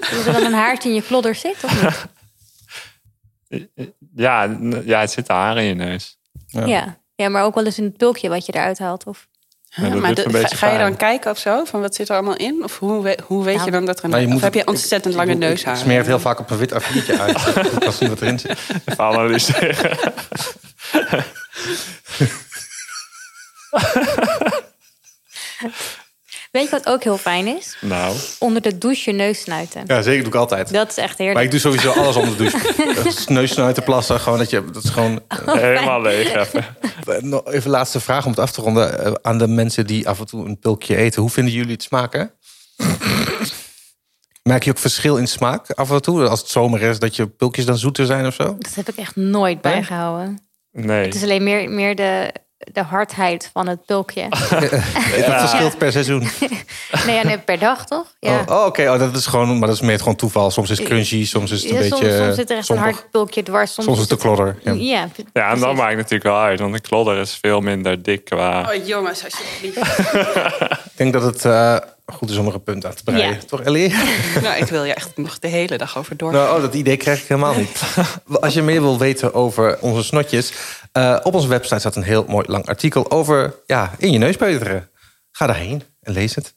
[0.01, 1.57] Is er dan een haartje in je klodder zit?
[1.65, 2.07] Of niet?
[4.15, 6.19] Ja, n- ja, het zit haar in je neus.
[6.47, 6.99] Ja.
[7.15, 9.07] ja, maar ook wel eens een pulkje wat je eruit haalt.
[9.07, 9.27] Of...
[9.69, 11.65] Ja, maar de- ga, je dan kijken of zo?
[11.65, 12.65] Van wat zit er allemaal in?
[12.65, 13.65] Of hoe, we- hoe weet Ja.
[13.65, 14.11] je dan dat er een...
[14.11, 15.75] Nou, of heb je het- ontzettend ik- lange ik- neushaar?
[15.75, 17.47] Ik smeer het heel vaak op een wit A4'tje uit.
[17.73, 18.59] Ik kan zien wat erin zit.
[18.85, 19.99] Even analyseren.
[26.57, 27.77] Weet je wat ook heel fijn is?
[27.81, 29.83] Nou, Onder de douche je neus snuiten.
[29.87, 30.73] Ja, zeker doe ik altijd.
[30.73, 31.45] Dat is echt Maar heerlijk.
[31.45, 33.33] ik doe sowieso alles onder de douche.
[33.33, 34.21] Neus snuiten, plassen.
[34.21, 35.21] Gewoon dat je, dat is gewoon...
[35.45, 36.65] helemaal leeg even.
[37.07, 39.05] Eh, nog Even laatste vraag om het af te ronden.
[39.05, 41.21] Eh, aan de mensen die af en toe een pulkje eten.
[41.23, 42.31] Hoe vinden jullie het smaken?
[44.43, 46.29] Merk je ook verschil in smaak af en toe?
[46.29, 48.57] Als het zomer is, dat je pulkjes dan zoeter zijn of zo?
[48.59, 50.49] Dat heb ik echt nooit bijgehouden.
[50.73, 51.05] Nee.
[51.05, 54.29] Het is alleen meer, meer de, de hardheid van het pulkje.
[55.27, 56.21] Dat verschilt per seizoen.
[57.07, 58.07] nee, ja, nee, per dag toch?
[58.21, 58.45] Ja.
[58.49, 58.91] Oh, oh, oké.
[58.93, 60.51] Oh, dat is gewoon, maar dat is meer gewoon toeval.
[60.51, 62.05] Soms is het crunchy, soms is het een Ja, beetje...
[62.11, 63.75] soms, soms zit er echt een hard pulkje dwars.
[63.75, 64.59] Soms, Soms is het de klodder.
[64.63, 64.73] Ja.
[64.73, 65.77] Ja, Ja, en dan precies.
[65.77, 66.61] maakt het natuurlijk wel uit.
[66.61, 68.61] Want een klodder is veel minder dik qua...
[68.75, 69.99] Oh jongens, alsjeblieft.
[70.97, 71.77] Ik denk dat het eh,
[72.15, 73.35] goed is om er een punt aan te breien.
[73.35, 73.39] Ja.
[73.47, 73.95] Toch, Ellie?
[74.43, 76.33] nou, ik wil je echt nog de hele dag over door.
[76.33, 77.83] Nou, oh, dat idee krijg ik helemaal niet.
[78.41, 80.53] Als je meer wil weten over onze snotjes...
[80.93, 84.37] eh, op onze website staat een heel mooi lang artikel over ja, in je neus
[84.37, 84.91] peuteren.
[85.33, 86.55] Ga daarheen en lees het.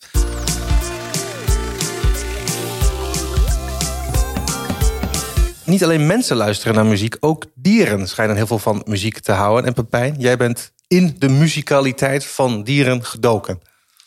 [5.64, 9.66] Niet alleen mensen luisteren naar muziek, ook dieren schijnen heel veel van muziek te houden.
[9.66, 13.62] En Pepijn, jij bent in de muzikaliteit van dieren gedoken.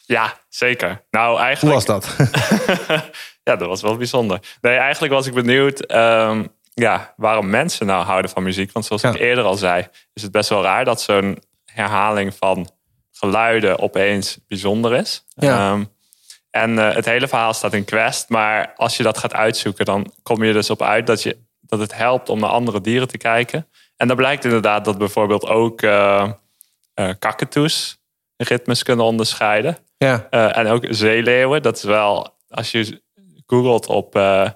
[0.07, 1.05] Ja, zeker.
[1.11, 1.75] Nou, Hoe eigenlijk...
[1.75, 2.17] was dat?
[3.45, 4.39] Ja, dat was wel bijzonder.
[4.61, 8.73] Nee, eigenlijk was ik benieuwd ehm, ja, waarom mensen nou houden van muziek.
[8.73, 9.11] Want zoals Ja.
[9.11, 12.71] ik eerder al zei, is het best wel raar dat zo'n herhaling van
[13.13, 15.25] geluiden opeens bijzonder is.
[15.35, 15.71] Ja.
[15.73, 15.85] Ehm,
[16.51, 18.29] en eh, het hele verhaal staat in Quest.
[18.29, 21.79] Maar als je dat gaat uitzoeken, dan kom je dus op uit dat, je, dat
[21.81, 23.69] het helpt om naar andere dieren te kijken.
[23.97, 26.31] En dan blijkt inderdaad dat bijvoorbeeld ook eh
[27.19, 27.99] kakatoes
[28.37, 29.77] ritmes kunnen onderscheiden.
[30.03, 30.27] Ja.
[30.31, 31.63] Eh, en ook zeeleeuwen.
[31.63, 33.03] Dat is wel, als je
[33.47, 34.49] googelt op uh,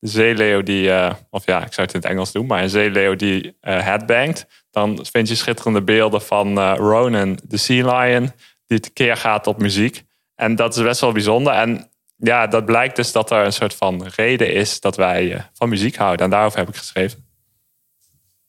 [0.00, 3.14] zeeleeuw die, uh, of ja, ik zou het in het Engels doen, maar een zeeleeuw
[3.14, 8.32] die headbangt, dan vind je schitterende beelden van Ronan, de Sea Lion,
[8.66, 10.02] die tekeer gaat op muziek.
[10.34, 11.52] En dat is best wel bijzonder.
[11.52, 15.68] En ja, dat blijkt dus dat er een soort van reden is dat wij van
[15.68, 16.24] muziek houden.
[16.24, 17.26] En daarover heb ik geschreven.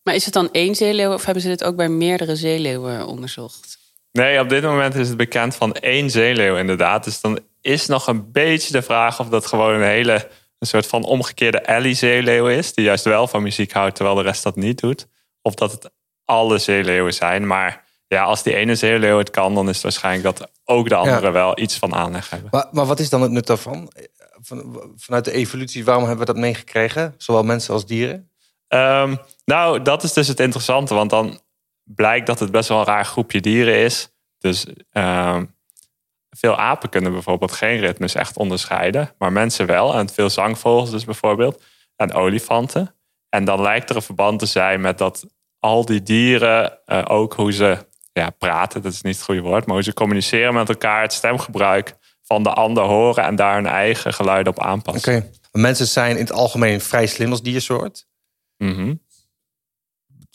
[0.04, 3.79] Maar is het dan één zeeleeuw of hebben ze dit ook bij meerdere zeeleeuwen onderzocht?
[4.12, 7.04] Nee, op dit moment is het bekend van één zeeleeuw inderdaad.
[7.04, 10.88] Dus dan is nog een beetje de vraag of dat gewoon een hele een soort
[10.88, 12.74] van omgekeerde Ellie-zeeleeuw is.
[12.74, 15.08] Die juist wel van muziek houdt terwijl de rest dat niet doet.
[15.42, 15.92] Of dat het
[16.26, 17.48] alle zeeleeuwen zijn.
[17.48, 20.96] Maar ja, als die ene zeeleeuw het kan, dan is het waarschijnlijk dat ook de
[20.96, 22.50] andere wel iets van aanleg hebben.
[22.52, 23.92] Maar, maar wat is dan het nut daarvan?
[24.42, 27.14] Van, vanuit de evolutie, waarom hebben we dat meegekregen?
[27.18, 28.32] Zowel mensen als dieren?
[28.68, 30.94] Um, nou, dat is dus het interessante.
[30.94, 31.40] Want dan
[31.96, 34.10] blijkt dat het best wel een raar groepje dieren is.
[34.38, 35.42] Dus uh,
[36.30, 39.94] veel apen kunnen bijvoorbeeld geen ritmes echt onderscheiden, maar mensen wel.
[39.94, 41.64] En veel zangvogels dus bijvoorbeeld.
[41.96, 42.96] En olifanten.
[43.30, 45.26] En dan lijkt er een verband te zijn met dat
[45.60, 47.78] al die dieren uh, ook hoe ze
[48.14, 51.14] ja, praten, dat is niet het goede woord, maar hoe ze communiceren met elkaar, het
[51.14, 55.16] stemgebruik van de ander horen en daar hun eigen geluiden op aanpassen.
[55.16, 55.32] Oké.
[55.52, 58.08] Mensen zijn in het algemeen vrij slim als diersoort.
[58.58, 59.08] Mm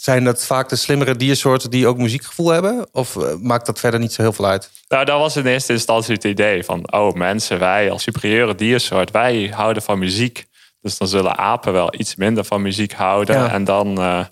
[0.05, 2.87] zijn dat vaak de slimmere diersoorten die ook muziekgevoel hebben?
[2.93, 4.71] Of eh, maakt dat verder niet zo heel veel uit?
[4.89, 6.93] Nou, dat was in eerste instantie het idee van...
[6.93, 10.47] oh, mensen, wij als superieure diersoort, wij houden van muziek.
[10.81, 13.51] Dus dan zullen apen wel iets minder van muziek houden.
[13.51, 14.25] En dan uh,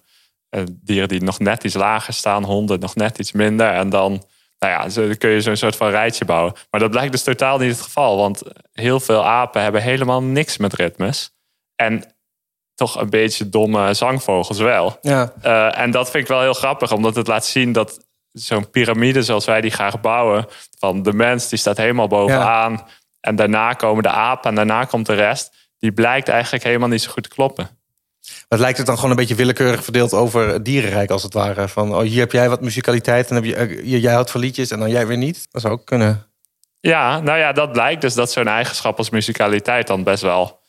[0.70, 3.68] dieren die nog net iets lager staan, honden nog net iets minder.
[3.68, 4.11] En dan,
[4.58, 6.54] nou ja, dan kun je zo'n soort van rijtje bouwen.
[6.70, 8.16] Maar dat blijkt dus totaal niet het geval.
[8.16, 11.35] Want heel veel apen hebben helemaal niks met ritmes.
[11.76, 12.12] En
[12.83, 14.99] toch een beetje domme zangvogels wel.
[15.03, 15.33] Ja.
[15.45, 19.23] Uh, en dat vind ik wel heel grappig, omdat het laat zien dat zo'n piramide
[19.23, 20.47] zoals wij die graag bouwen,
[20.79, 22.87] van de mens die staat helemaal bovenaan.
[23.21, 25.53] En daarna komen de apen en daarna komt de rest.
[25.79, 27.68] Die blijkt eigenlijk helemaal niet zo goed te kloppen.
[28.49, 31.68] Maar lijkt het dan gewoon een beetje willekeurig verdeeld over het dierenrijk als het ware?
[31.68, 34.71] Van oh, hier heb jij wat muzikaliteit en heb je, eh, jij houdt van liedjes
[34.71, 35.47] en dan jij weer niet?
[35.51, 36.27] Dat zou ook kunnen.
[36.81, 40.62] Ja, nou ja, dat blijkt dus dat zo'n eigenschap als muzikaliteit dan best wel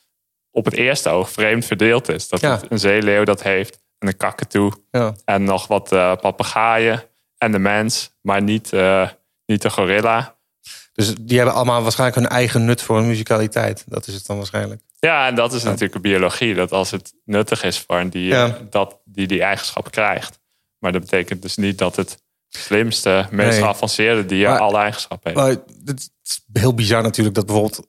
[0.54, 2.28] op het eerste oog vreemd verdeeld is.
[2.28, 5.14] Dat het een zeeleeuw dat heeft en een kakatoe ja.
[5.26, 7.04] en nog wat uh, papegaaien
[7.38, 9.10] en de mens, maar niet, uh,
[9.46, 10.36] niet de gorilla.
[10.94, 13.84] Dus die hebben allemaal waarschijnlijk hun eigen nut voor hun muzikaliteit.
[13.88, 14.82] Dat is het dan waarschijnlijk.
[15.00, 16.54] Ja, en dat is natuurlijk biologie.
[16.54, 20.40] Dat als het nuttig is voor een dier, dat die die eigenschap krijgt.
[20.80, 25.44] Maar dat betekent dus niet dat het slimste, meest geavanceerde dier alle eigenschappen heeft.
[25.44, 27.88] Maar het is heel bizar natuurlijk dat bijvoorbeeld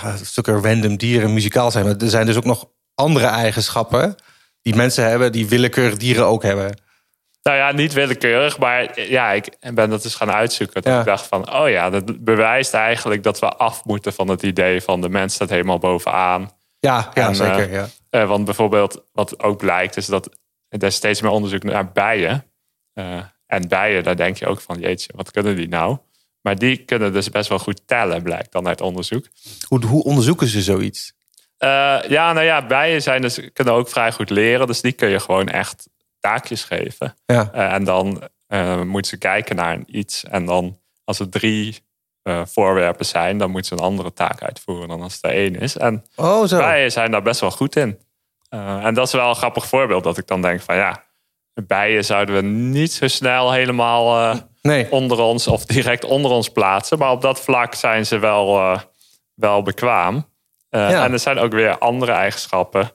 [0.00, 1.84] ja, stukken random dieren muzikaal zijn.
[1.84, 4.14] Maar er zijn dus ook nog andere eigenschappen
[4.62, 6.80] die mensen hebben, die willekeurig dieren ook hebben.
[7.42, 10.82] Nou ja, niet willekeurig, maar ja, ik ben dat dus gaan uitzoeken.
[10.82, 14.42] Dat ik dacht van, oh ja, dat bewijst eigenlijk dat we af moeten van het
[14.42, 16.50] idee van de mens staat helemaal bovenaan.
[16.78, 17.72] Ja, ja zeker.
[17.72, 17.88] Ja.
[18.10, 20.36] Uh, want bijvoorbeeld, wat ook blijkt, is dat
[20.68, 22.44] er is steeds meer onderzoek naar bijen.
[22.94, 25.98] Uh, en bijen, daar denk je ook van, jeetje, wat kunnen die nou?
[26.42, 29.26] Maar die kunnen dus best wel goed tellen, blijkt dan uit onderzoek.
[29.68, 31.12] Hoe, hoe onderzoeken ze zoiets?
[31.58, 34.66] Uh, ja, nou ja, bijen zijn dus, kunnen ook vrij goed leren.
[34.66, 35.88] Dus die kun je gewoon echt
[36.20, 37.16] taakjes geven.
[37.26, 37.50] Ja.
[37.54, 40.24] Uh, en dan uh, moeten ze kijken naar iets.
[40.24, 41.90] En dan als er drie
[42.44, 45.76] voorwerpen zijn, dan moeten ze een andere taak uitvoeren dan als er één is.
[45.76, 46.58] En oh, zo.
[46.58, 47.98] bijen zijn daar best wel goed in.
[48.48, 51.02] en dat is wel een grappig voorbeeld dat ik dan denk van ja,
[51.54, 54.86] bijen zouden we niet zo snel helemaal nee.
[54.90, 56.98] onder ons of direct onder ons plaatsen.
[56.98, 58.78] Maar op dat vlak zijn ze wel, uh,
[59.34, 60.14] wel bekwaam.
[60.16, 61.04] Uh, ja.
[61.04, 62.92] En er zijn ook weer andere eigenschappen.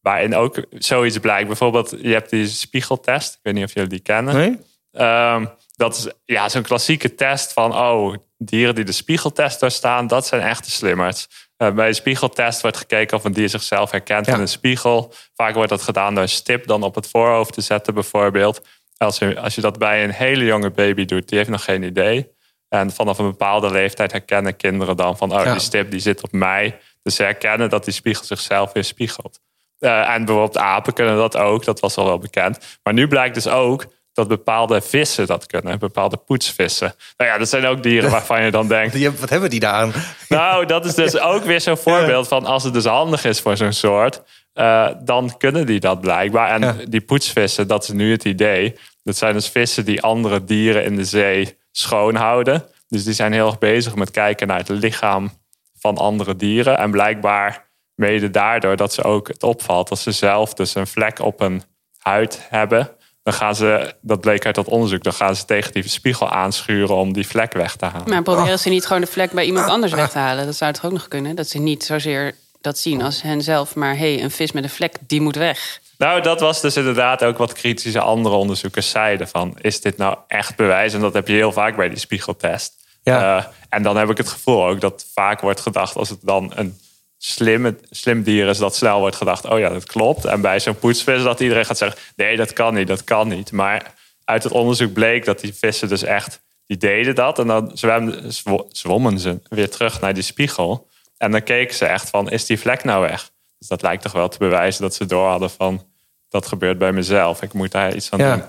[0.00, 1.46] Waarin ook zoiets blijkt.
[1.46, 3.34] Bijvoorbeeld, je hebt die spiegeltest.
[3.34, 4.34] Ik weet niet of jullie die kennen.
[4.34, 4.58] Nee?
[5.06, 7.74] Um, dat is ja, zo'n klassieke test van...
[7.74, 10.06] oh, dieren die de spiegeltest doorstaan...
[10.06, 11.45] dat zijn echte slimmers.
[11.58, 14.34] Uh, bij de spiegeltest wordt gekeken of een dier zichzelf herkent ja.
[14.34, 15.12] in een spiegel.
[15.34, 18.66] Vaak wordt dat gedaan door een stip dan op het voorhoofd te zetten bijvoorbeeld.
[18.96, 21.82] Als je, als je dat bij een hele jonge baby doet, die heeft nog geen
[21.82, 22.34] idee.
[22.68, 26.32] En vanaf een bepaalde leeftijd herkennen kinderen dan van, oh, die stip die zit op
[26.32, 26.78] mij.
[27.02, 29.40] Dus ze herkennen dat die spiegel zichzelf weer spiegelt.
[29.80, 32.78] Uh, en bijvoorbeeld apen kunnen dat ook, dat was al wel bekend.
[32.82, 33.86] Maar nu blijkt dus ook
[34.16, 36.94] dat bepaalde vissen dat kunnen, bepaalde poetsvissen.
[37.16, 38.98] Nou ja, dat zijn ook dieren waarvan je dan denkt...
[39.20, 39.92] Wat hebben die daar aan?
[40.28, 43.56] Nou, dat is dus ook weer zo'n voorbeeld van als het dus handig is voor
[43.56, 44.22] zo'n soort...
[44.54, 46.50] Uh, dan kunnen die dat blijkbaar.
[46.50, 46.76] En ja.
[46.88, 48.78] die poetsvissen, dat is nu het idee.
[49.02, 52.64] Dat zijn dus vissen die andere dieren in de zee schoonhouden.
[52.88, 55.30] Dus die zijn heel erg bezig met kijken naar het lichaam
[55.78, 56.78] van andere dieren.
[56.78, 61.18] En blijkbaar mede daardoor dat ze ook het opvalt dat ze zelf dus een vlek
[61.18, 61.62] op een
[61.98, 62.95] huid hebben.
[63.26, 66.96] Dan gaan ze, dat bleek uit dat onderzoek, dan gaan ze tegen die spiegel aanschuren
[66.96, 68.10] om die vlek weg te halen.
[68.10, 70.46] Maar proberen ze niet gewoon de vlek bij iemand anders weg te halen?
[70.46, 71.36] Dat zou toch ook nog kunnen?
[71.36, 74.70] Dat ze niet zozeer dat zien als henzelf, maar hé, hey, een vis met een
[74.70, 75.80] vlek, die moet weg.
[75.98, 79.28] Nou, dat was dus inderdaad ook wat kritische andere onderzoekers zeiden.
[79.28, 80.94] Van, is dit nou echt bewijs?
[80.94, 82.74] En dat heb je heel vaak bij die spiegeltest.
[83.02, 83.36] Ja.
[83.36, 85.96] Uh, en dan heb ik het gevoel ook dat vaak wordt gedacht...
[85.96, 86.78] als het dan een
[87.18, 89.44] slim, slim dier is, dat snel wordt gedacht...
[89.44, 90.24] oh ja, dat klopt.
[90.24, 91.98] En bij zo'n poetsvis dat iedereen gaat zeggen...
[92.16, 93.52] nee, dat kan niet, dat kan niet.
[93.52, 96.40] Maar uit het onderzoek bleek dat die vissen dus echt...
[96.66, 98.32] die deden dat en dan zwemden,
[98.70, 100.88] zwommen ze weer terug naar die spiegel...
[101.16, 103.30] En dan keken ze echt van, is die vlek nou weg?
[103.58, 105.86] Dus dat lijkt toch wel te bewijzen dat ze door hadden van...
[106.28, 108.36] dat gebeurt bij mezelf, ik moet daar iets aan Ja.
[108.36, 108.44] doen.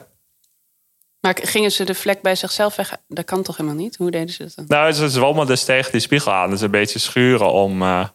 [1.20, 2.98] Maar gingen ze de vlek bij zichzelf weg?
[3.08, 3.96] Dat kan toch helemaal niet?
[3.96, 4.66] Hoe deden ze dat dan?
[4.68, 6.50] Nou, ze zwommen dus tegen die spiegel aan.
[6.50, 8.08] Dus een beetje schuren om, eh, eh,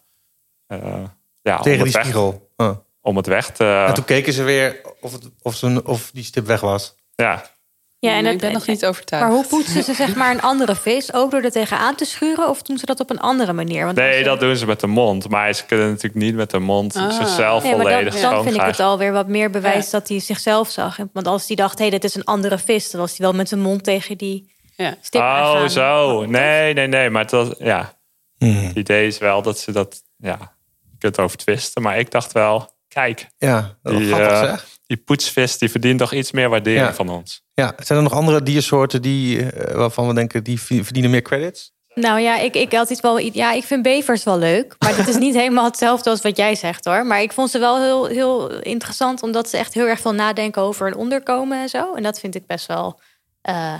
[1.42, 2.50] ja, om, Tegen die weg, spiegel.
[2.56, 2.70] Huh.
[3.00, 3.84] om het weg te...
[3.86, 6.94] En toen keken ze weer of, het, of, ze, of die stip weg was.
[7.14, 7.50] ja.
[7.98, 9.24] Ja, en Nee, ik ben nog niet overtuigd.
[9.26, 11.12] Maar hoe poetsen ze zeg maar een andere vis?
[11.12, 12.48] Ook door er tegenaan te schuren?
[12.48, 13.84] Of doen ze dat op een andere manier?
[13.84, 15.28] Want Nee, dat doen ze met de mond.
[15.28, 17.12] Maar ze kunnen natuurlijk niet met de mond Ah.
[17.12, 19.90] zichzelf Nee, maar volledig dan, dan vind ik het alweer wat meer bewijs Ja.
[19.90, 20.98] dat hij zichzelf zag.
[21.12, 22.90] Want als hij dacht, hé, hey, dit is een andere vis...
[22.90, 24.94] dan was hij wel met zijn mond tegen die Ja.
[25.00, 26.24] stip Oh, zo.
[26.24, 27.10] Nee, nee, nee.
[27.10, 27.92] Maar het was, ja,
[28.38, 28.66] Hmm.
[28.66, 30.02] het idee is wel dat ze dat...
[30.16, 30.54] Ja,
[31.02, 31.82] kunt over twisten.
[31.82, 33.26] Maar ik dacht wel, kijk...
[33.38, 34.66] Ja, dat Die, grappig eh, zeg.
[34.86, 36.94] die poetsvis die verdient toch iets meer waardering Ja.
[36.94, 37.42] van ons.
[37.54, 41.72] Ja, zijn er nog andere diersoorten die, eh, waarvan we denken die verdienen meer credits?
[41.94, 43.18] Nou ja, ik, ik had iets wel.
[43.18, 44.74] Ja, ik vind bevers wel leuk.
[44.78, 47.06] Maar het is niet helemaal hetzelfde als wat jij zegt hoor.
[47.06, 50.62] Maar ik vond ze wel heel, heel interessant, omdat ze echt heel erg veel nadenken
[50.62, 51.94] over een onderkomen en zo.
[51.94, 53.00] En dat vind ik best wel
[53.42, 53.74] eh,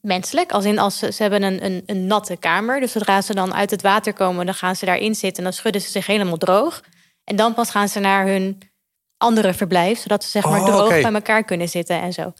[0.00, 0.52] menselijk.
[0.52, 2.80] Als in als ze, ze hebben een, een, een natte kamer.
[2.80, 5.52] Dus zodra ze dan uit het water komen, dan gaan ze daarin zitten en dan
[5.52, 6.82] schudden ze zich helemaal droog.
[7.24, 8.58] En dan pas gaan ze naar hun
[9.16, 12.32] andere verblijf, zodat ze zeg maar Oh, droog bij elkaar kunnen zitten en zo.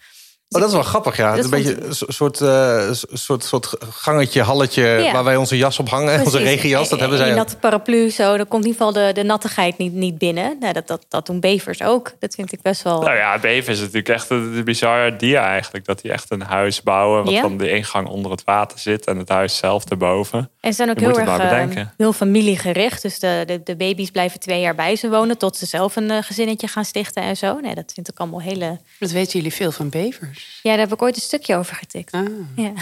[0.55, 1.29] Oh, dat is wel grappig, ja.
[1.35, 4.83] Het is Dat een beetje een so- soort, eh, soort, soort gangetje, halletje...
[4.85, 5.13] Ja.
[5.13, 6.89] waar wij onze jas op hangen, onze regenjas.
[6.89, 7.47] Dat En- hebben en zij Die ook.
[7.47, 10.57] natte paraplu, zo, dan komt in ieder geval de, de nattigheid niet, niet binnen.
[10.61, 12.13] Nou, dat, dat, dat doen bevers ook.
[12.19, 13.01] Dat vind ik best wel...
[13.01, 15.85] Nou ja, bever is natuurlijk echt een, een bizar dier eigenlijk.
[15.85, 17.25] Dat die echt een huis bouwen...
[17.25, 17.41] wat Ja.
[17.43, 19.07] dan de ingang onder het water zit...
[19.07, 20.51] en het huis zelf erboven.
[20.61, 21.39] en ze zijn ook je heel erg
[21.77, 23.03] eh, heel familiegericht.
[23.03, 25.39] Dus de, de, de baby's blijven twee jaar bij ze wonen...
[25.39, 27.61] tot ze zelf een eh, gezinnetje gaan stichten en zo.
[27.61, 28.79] Nee, dat vind ik allemaal hele...
[28.99, 30.44] Dat weten jullie veel van bevers.
[30.63, 32.13] Ja, daar heb ik ooit een stukje over getikt.
[32.13, 32.23] Ah.
[32.57, 32.73] Ja.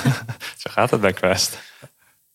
[0.62, 1.58] Zo gaat het bij Quest.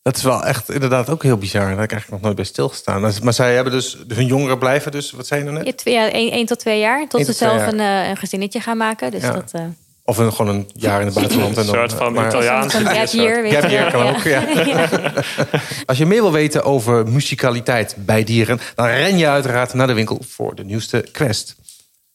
[0.01, 1.61] Dat is wel echt inderdaad ook heel bizar.
[1.61, 3.01] Daar heb ik eigenlijk nog nooit bij stilgestaan.
[3.01, 3.97] Maar- Maar zij hebben dus...
[4.07, 5.11] Hun jongeren blijven dus...
[5.11, 5.67] Wat zei je nou net?
[5.67, 7.07] Ja, twee, ja, één, één tot twee jaar.
[7.07, 9.11] Tot ze zelf een, eh, een gezinnetje gaan maken.
[9.11, 9.31] Dus Ja.
[9.31, 9.49] dat...
[9.51, 9.61] eh,
[10.03, 11.57] Of een, gewoon een jaar in het buitenland.
[11.57, 12.73] En Een soort van maar- Italiaans.
[12.73, 14.03] Zo'n gap year, weet Gap je year wel.
[14.03, 14.43] kan ook, ja.
[15.85, 18.59] Als je meer wil weten over muzikaliteit bij dieren...
[18.75, 21.55] dan ren je uiteraard naar de winkel voor de nieuwste quest.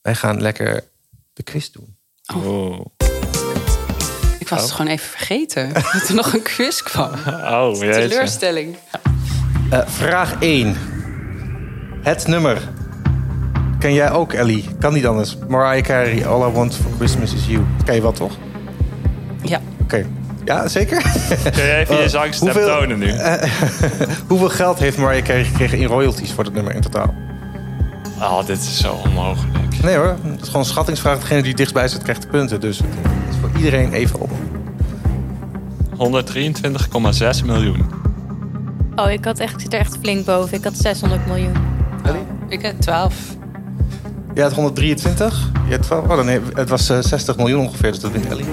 [0.02, 0.84] Wij gaan lekker
[1.32, 1.96] de quiz doen.
[2.36, 2.86] Oh,
[4.38, 5.72] Ik was het gewoon even vergeten.
[5.92, 7.10] Dat er nog een quiz kwam.
[7.26, 7.72] oh.
[7.72, 8.76] Teleurstelling.
[9.70, 10.76] Eh, vraag 1.
[12.02, 12.58] Het nummer.
[13.78, 14.64] Ken jij ook, Ellie?
[14.78, 15.36] Kan niet anders.
[15.48, 17.64] Mariah Carey, All I Want For Christmas Is You.
[17.84, 18.32] Ken je wel, toch?
[19.42, 19.60] Ja.
[19.82, 20.06] Oké.
[20.44, 21.02] Ja, zeker?
[21.52, 23.12] Kun je even je Eh, zangstem hoeveel- tonen nu?
[24.28, 27.14] Hoeveel geld heeft Mariah Carey gekregen in royalties voor het nummer in totaal?
[28.20, 29.51] Oh, dit is zo onmogelijk.
[29.82, 31.18] Nee hoor, het is gewoon een schattingsvraag.
[31.20, 32.60] Degene die dichtstbij zit, krijgt de punten.
[32.60, 32.86] Dus het
[33.30, 34.30] is voor iedereen even op.
[35.92, 37.90] 123,6 miljoen.
[38.96, 40.56] Oh, ik, had echt, ik zit er echt flink boven.
[40.58, 41.52] Ik had 600 miljoen.
[42.48, 43.14] Ik heb 12.
[44.34, 45.50] Jij had 123.
[45.68, 46.02] Je had 12.
[46.08, 48.44] Oh, dan, heeft- het was eh, 60 miljoen ongeveer, dus dat wint Ellie.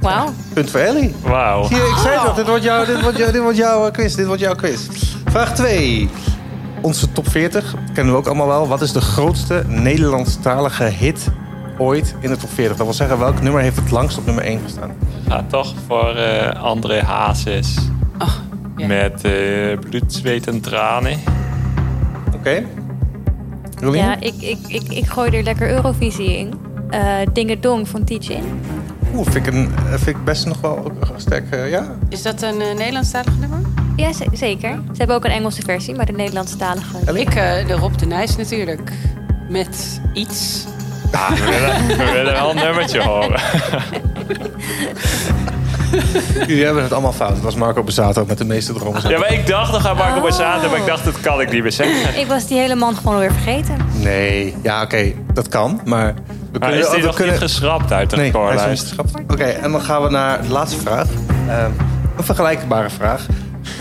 [0.00, 0.28] Wauw.
[0.52, 1.14] Punt voor Ellie.
[1.22, 1.64] Wauw.
[1.66, 2.36] Zie je, ik zei dat.
[2.36, 4.14] Dit wordt, jouw, dit, wordt, jou- dit wordt jouw quiz.
[4.14, 4.80] Dit wordt jouw quiz.
[5.24, 6.08] Vraag 2.
[6.84, 8.68] Onze top 40 kennen we ook allemaal wel.
[8.68, 11.28] Wat is de grootste Nederlandstalige hit
[11.78, 12.76] ooit in de top 40?
[12.76, 14.90] Dat wil zeggen, welk nummer heeft het langst op nummer 1 gestaan?
[15.28, 17.76] Ga toch voor eh, André Hazes.
[18.76, 18.86] Ja.
[18.86, 21.18] Met eh bloed, zweet en tranen.
[22.34, 22.64] Oké.
[23.80, 24.04] Rolien?
[24.04, 26.54] Ja, ik, ik, ik, ik gooi er lekker Eurovisie in.
[26.90, 28.42] Eh Dingedong van Teachin.
[29.14, 31.50] Oeh, vind ik, een, vind ik best nog wel ook sterk.
[31.50, 31.96] eh, ja.
[32.08, 33.58] Is dat een uh, Nederlandstalig nummer?
[33.96, 34.70] Ja, ze- zeker.
[34.70, 36.96] Ze hebben ook een Engelse versie, maar de Nederlandstalige.
[37.04, 37.20] Ellie?
[37.22, 38.92] Ik, eh, de Rob de Nijs natuurlijk.
[39.48, 40.64] Met iets.
[41.12, 43.40] Ah, we, willen, we willen wel een nummertje horen.
[46.46, 47.30] Jullie hebben het allemaal fout.
[47.30, 49.08] Het was Marco Bezzato met de meeste dromen.
[49.08, 51.62] Ja, maar ik dacht nog aan Marco Borsato, maar ik dacht, dat kan ik niet
[51.62, 52.20] meer zeggen.
[52.20, 53.76] Ik was die hele man gewoon weer vergeten.
[53.92, 55.80] Nee, ja, oké, dat kan.
[55.84, 56.14] Maar
[56.52, 57.34] we Maar kunnen, is we nog kunnen...
[57.34, 58.88] niet geschrapt uit de Nee, hij is niet recordlijst?
[58.88, 59.32] geschrapt.
[59.32, 61.06] Oké, en dan gaan we naar de laatste vraag.
[61.48, 61.70] Ehm,
[62.16, 63.26] een vergelijkbare vraag.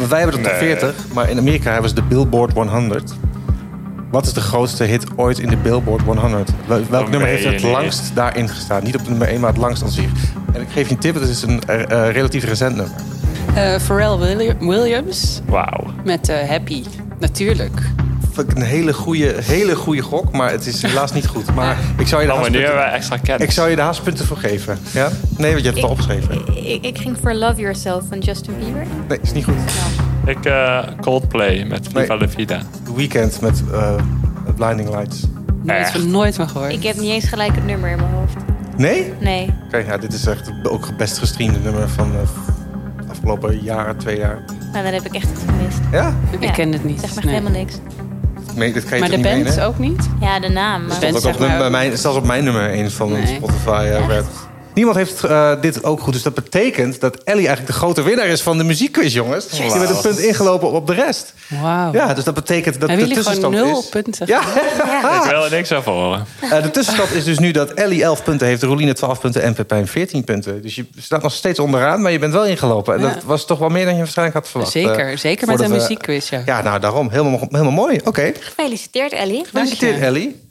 [0.09, 0.69] Wij hebben de top Nee.
[0.77, 3.13] 40, maar in Amerika hebben ze de Billboard 100.
[4.11, 6.49] Wat is de grootste hit ooit in de Billboard 100?
[6.65, 8.83] Wel- Welk Oh, nummer heeft het langst daarin gestaan?
[8.83, 10.09] Niet op de nummer 1, maar het langst aan zich.
[10.53, 12.95] En ik geef je een tip, het is een eh, eh, relatief recent nummer.
[13.55, 15.83] Eh, Pharrell Willi- Williams Wauw.
[16.03, 16.83] met eh, Happy.
[17.19, 17.81] Natuurlijk.
[18.31, 21.55] Vind ik een hele goede, hele goede gok, maar het is helaas niet goed.
[21.55, 23.47] Maar ik zou je de wij extra kennis.
[23.47, 24.77] ik zou je de haaspunten voor geven.
[24.91, 25.09] Ja?
[25.37, 26.55] Nee, want je hebt het al opgeschreven.
[26.67, 28.85] Ik, ik ging voor Love Yourself van Justin Bieber.
[29.07, 29.55] Nee, is niet goed.
[30.25, 32.19] Ik eh, Coldplay met Viva Nee.
[32.19, 32.61] la Vida.
[32.83, 33.95] The Weekend met eh,
[34.55, 35.21] Blinding Lights.
[35.63, 36.05] Nooit, Echt?
[36.05, 36.71] nooit van gehoord.
[36.71, 38.35] Ik heb niet eens gelijk het nummer in mijn hoofd.
[38.77, 39.13] Nee?
[39.19, 39.53] Nee.
[39.65, 42.21] Oké, ja, dit is echt ook het best gestreamde nummer van de
[43.09, 44.43] afgelopen jaar, twee jaar.
[44.71, 45.77] Nou, dan heb ik echt iets gemist.
[45.91, 46.13] Ja?
[46.31, 46.99] ik Ja, ken het niet.
[46.99, 47.33] Zeg maar nee.
[47.33, 47.73] helemaal niks.
[48.55, 50.09] Dit kan je Maar de niet band ook niet?
[50.19, 50.85] Ja, de naam.
[50.85, 50.99] Maar...
[50.99, 53.25] band- Dat zeg op maar bij ook- mijn, zelfs op mijn nummer 1 van Nee.
[53.35, 54.25] Spotify eh, werd.
[54.73, 56.13] Niemand heeft eh, dit ook goed.
[56.13, 59.47] Dus dat betekent dat Ellie eigenlijk de grote winnaar is van de muziekquiz, jongens.
[59.47, 61.33] Die met een punt ingelopen op de rest.
[61.61, 61.93] Wauw.
[61.93, 63.89] Ja, dus dat betekent dat Hebben de jullie gewoon tussenstand nul is...
[63.89, 64.27] punten?
[64.27, 64.41] Ja,
[65.23, 66.25] Ik wil er niks over horen.
[66.41, 69.53] eh, de tussenstand is dus nu dat Ellie 11 punten heeft, Roline 12 punten en
[69.53, 70.61] Pepijn 14 punten.
[70.61, 72.93] Dus je staat nog steeds onderaan, maar je bent wel ingelopen.
[72.95, 73.13] En Ja.
[73.13, 74.71] dat was toch wel meer dan je waarschijnlijk had verwacht.
[74.71, 76.29] Zeker, Eh, zeker met een we- muziekquiz.
[76.29, 76.41] Ja.
[76.45, 77.09] Ja, nou daarom.
[77.09, 77.99] Helemaal, helemaal mooi.
[78.03, 78.31] Oké.
[78.39, 79.43] Gefeliciteerd, Ellie.
[79.45, 80.07] Gefeliciteerd, Dank je.
[80.07, 80.41] Ellie.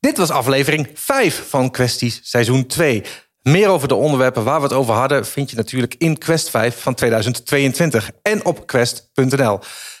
[0.00, 3.02] Dit was aflevering 5 van Questies seizoen 2.
[3.42, 5.26] Meer over de onderwerpen waar we het over hadden...
[5.26, 9.58] vind je natuurlijk in Quest 5 van 2022 en op quest.nl.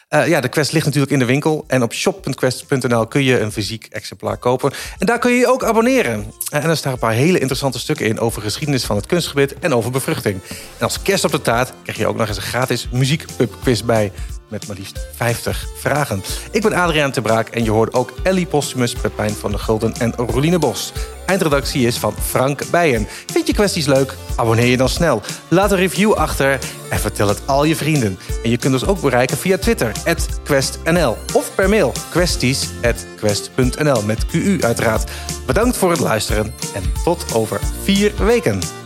[0.08, 1.64] Eh, ja, de Quest ligt natuurlijk in de winkel.
[1.66, 4.72] En op shop.quest.nl kun je een fysiek exemplaar kopen.
[4.98, 6.32] En daar kun je je ook abonneren.
[6.50, 8.20] Eh, en er staan een paar hele interessante stukken in...
[8.20, 10.40] over geschiedenis van het kunstgebied en over bevruchting.
[10.78, 14.12] En als kerst op de taart krijg je ook nog eens een gratis muziekpubquiz bij...
[14.52, 16.22] met maar liefst 50 vragen.
[16.50, 19.94] Ik ben Adriaan Te Braak en je hoort ook Ellie Postumus, Pepijn van der Gulden
[19.94, 20.92] en Roline Bos.
[21.26, 23.08] Eindredactie is van Frank Bijen.
[23.26, 24.14] Vind je kwesties leuk?
[24.36, 25.22] Abonneer je dan snel.
[25.48, 26.58] Laat een review achter
[26.90, 28.18] en vertel het al je vrienden.
[28.42, 29.92] En je kunt ons ook bereiken via Twitter,
[30.44, 31.16] questnl.
[31.32, 35.10] Of per mail, questies.quest.nl, met QU uiteraard.
[35.46, 38.81] Bedankt voor het luisteren en tot over vier weken.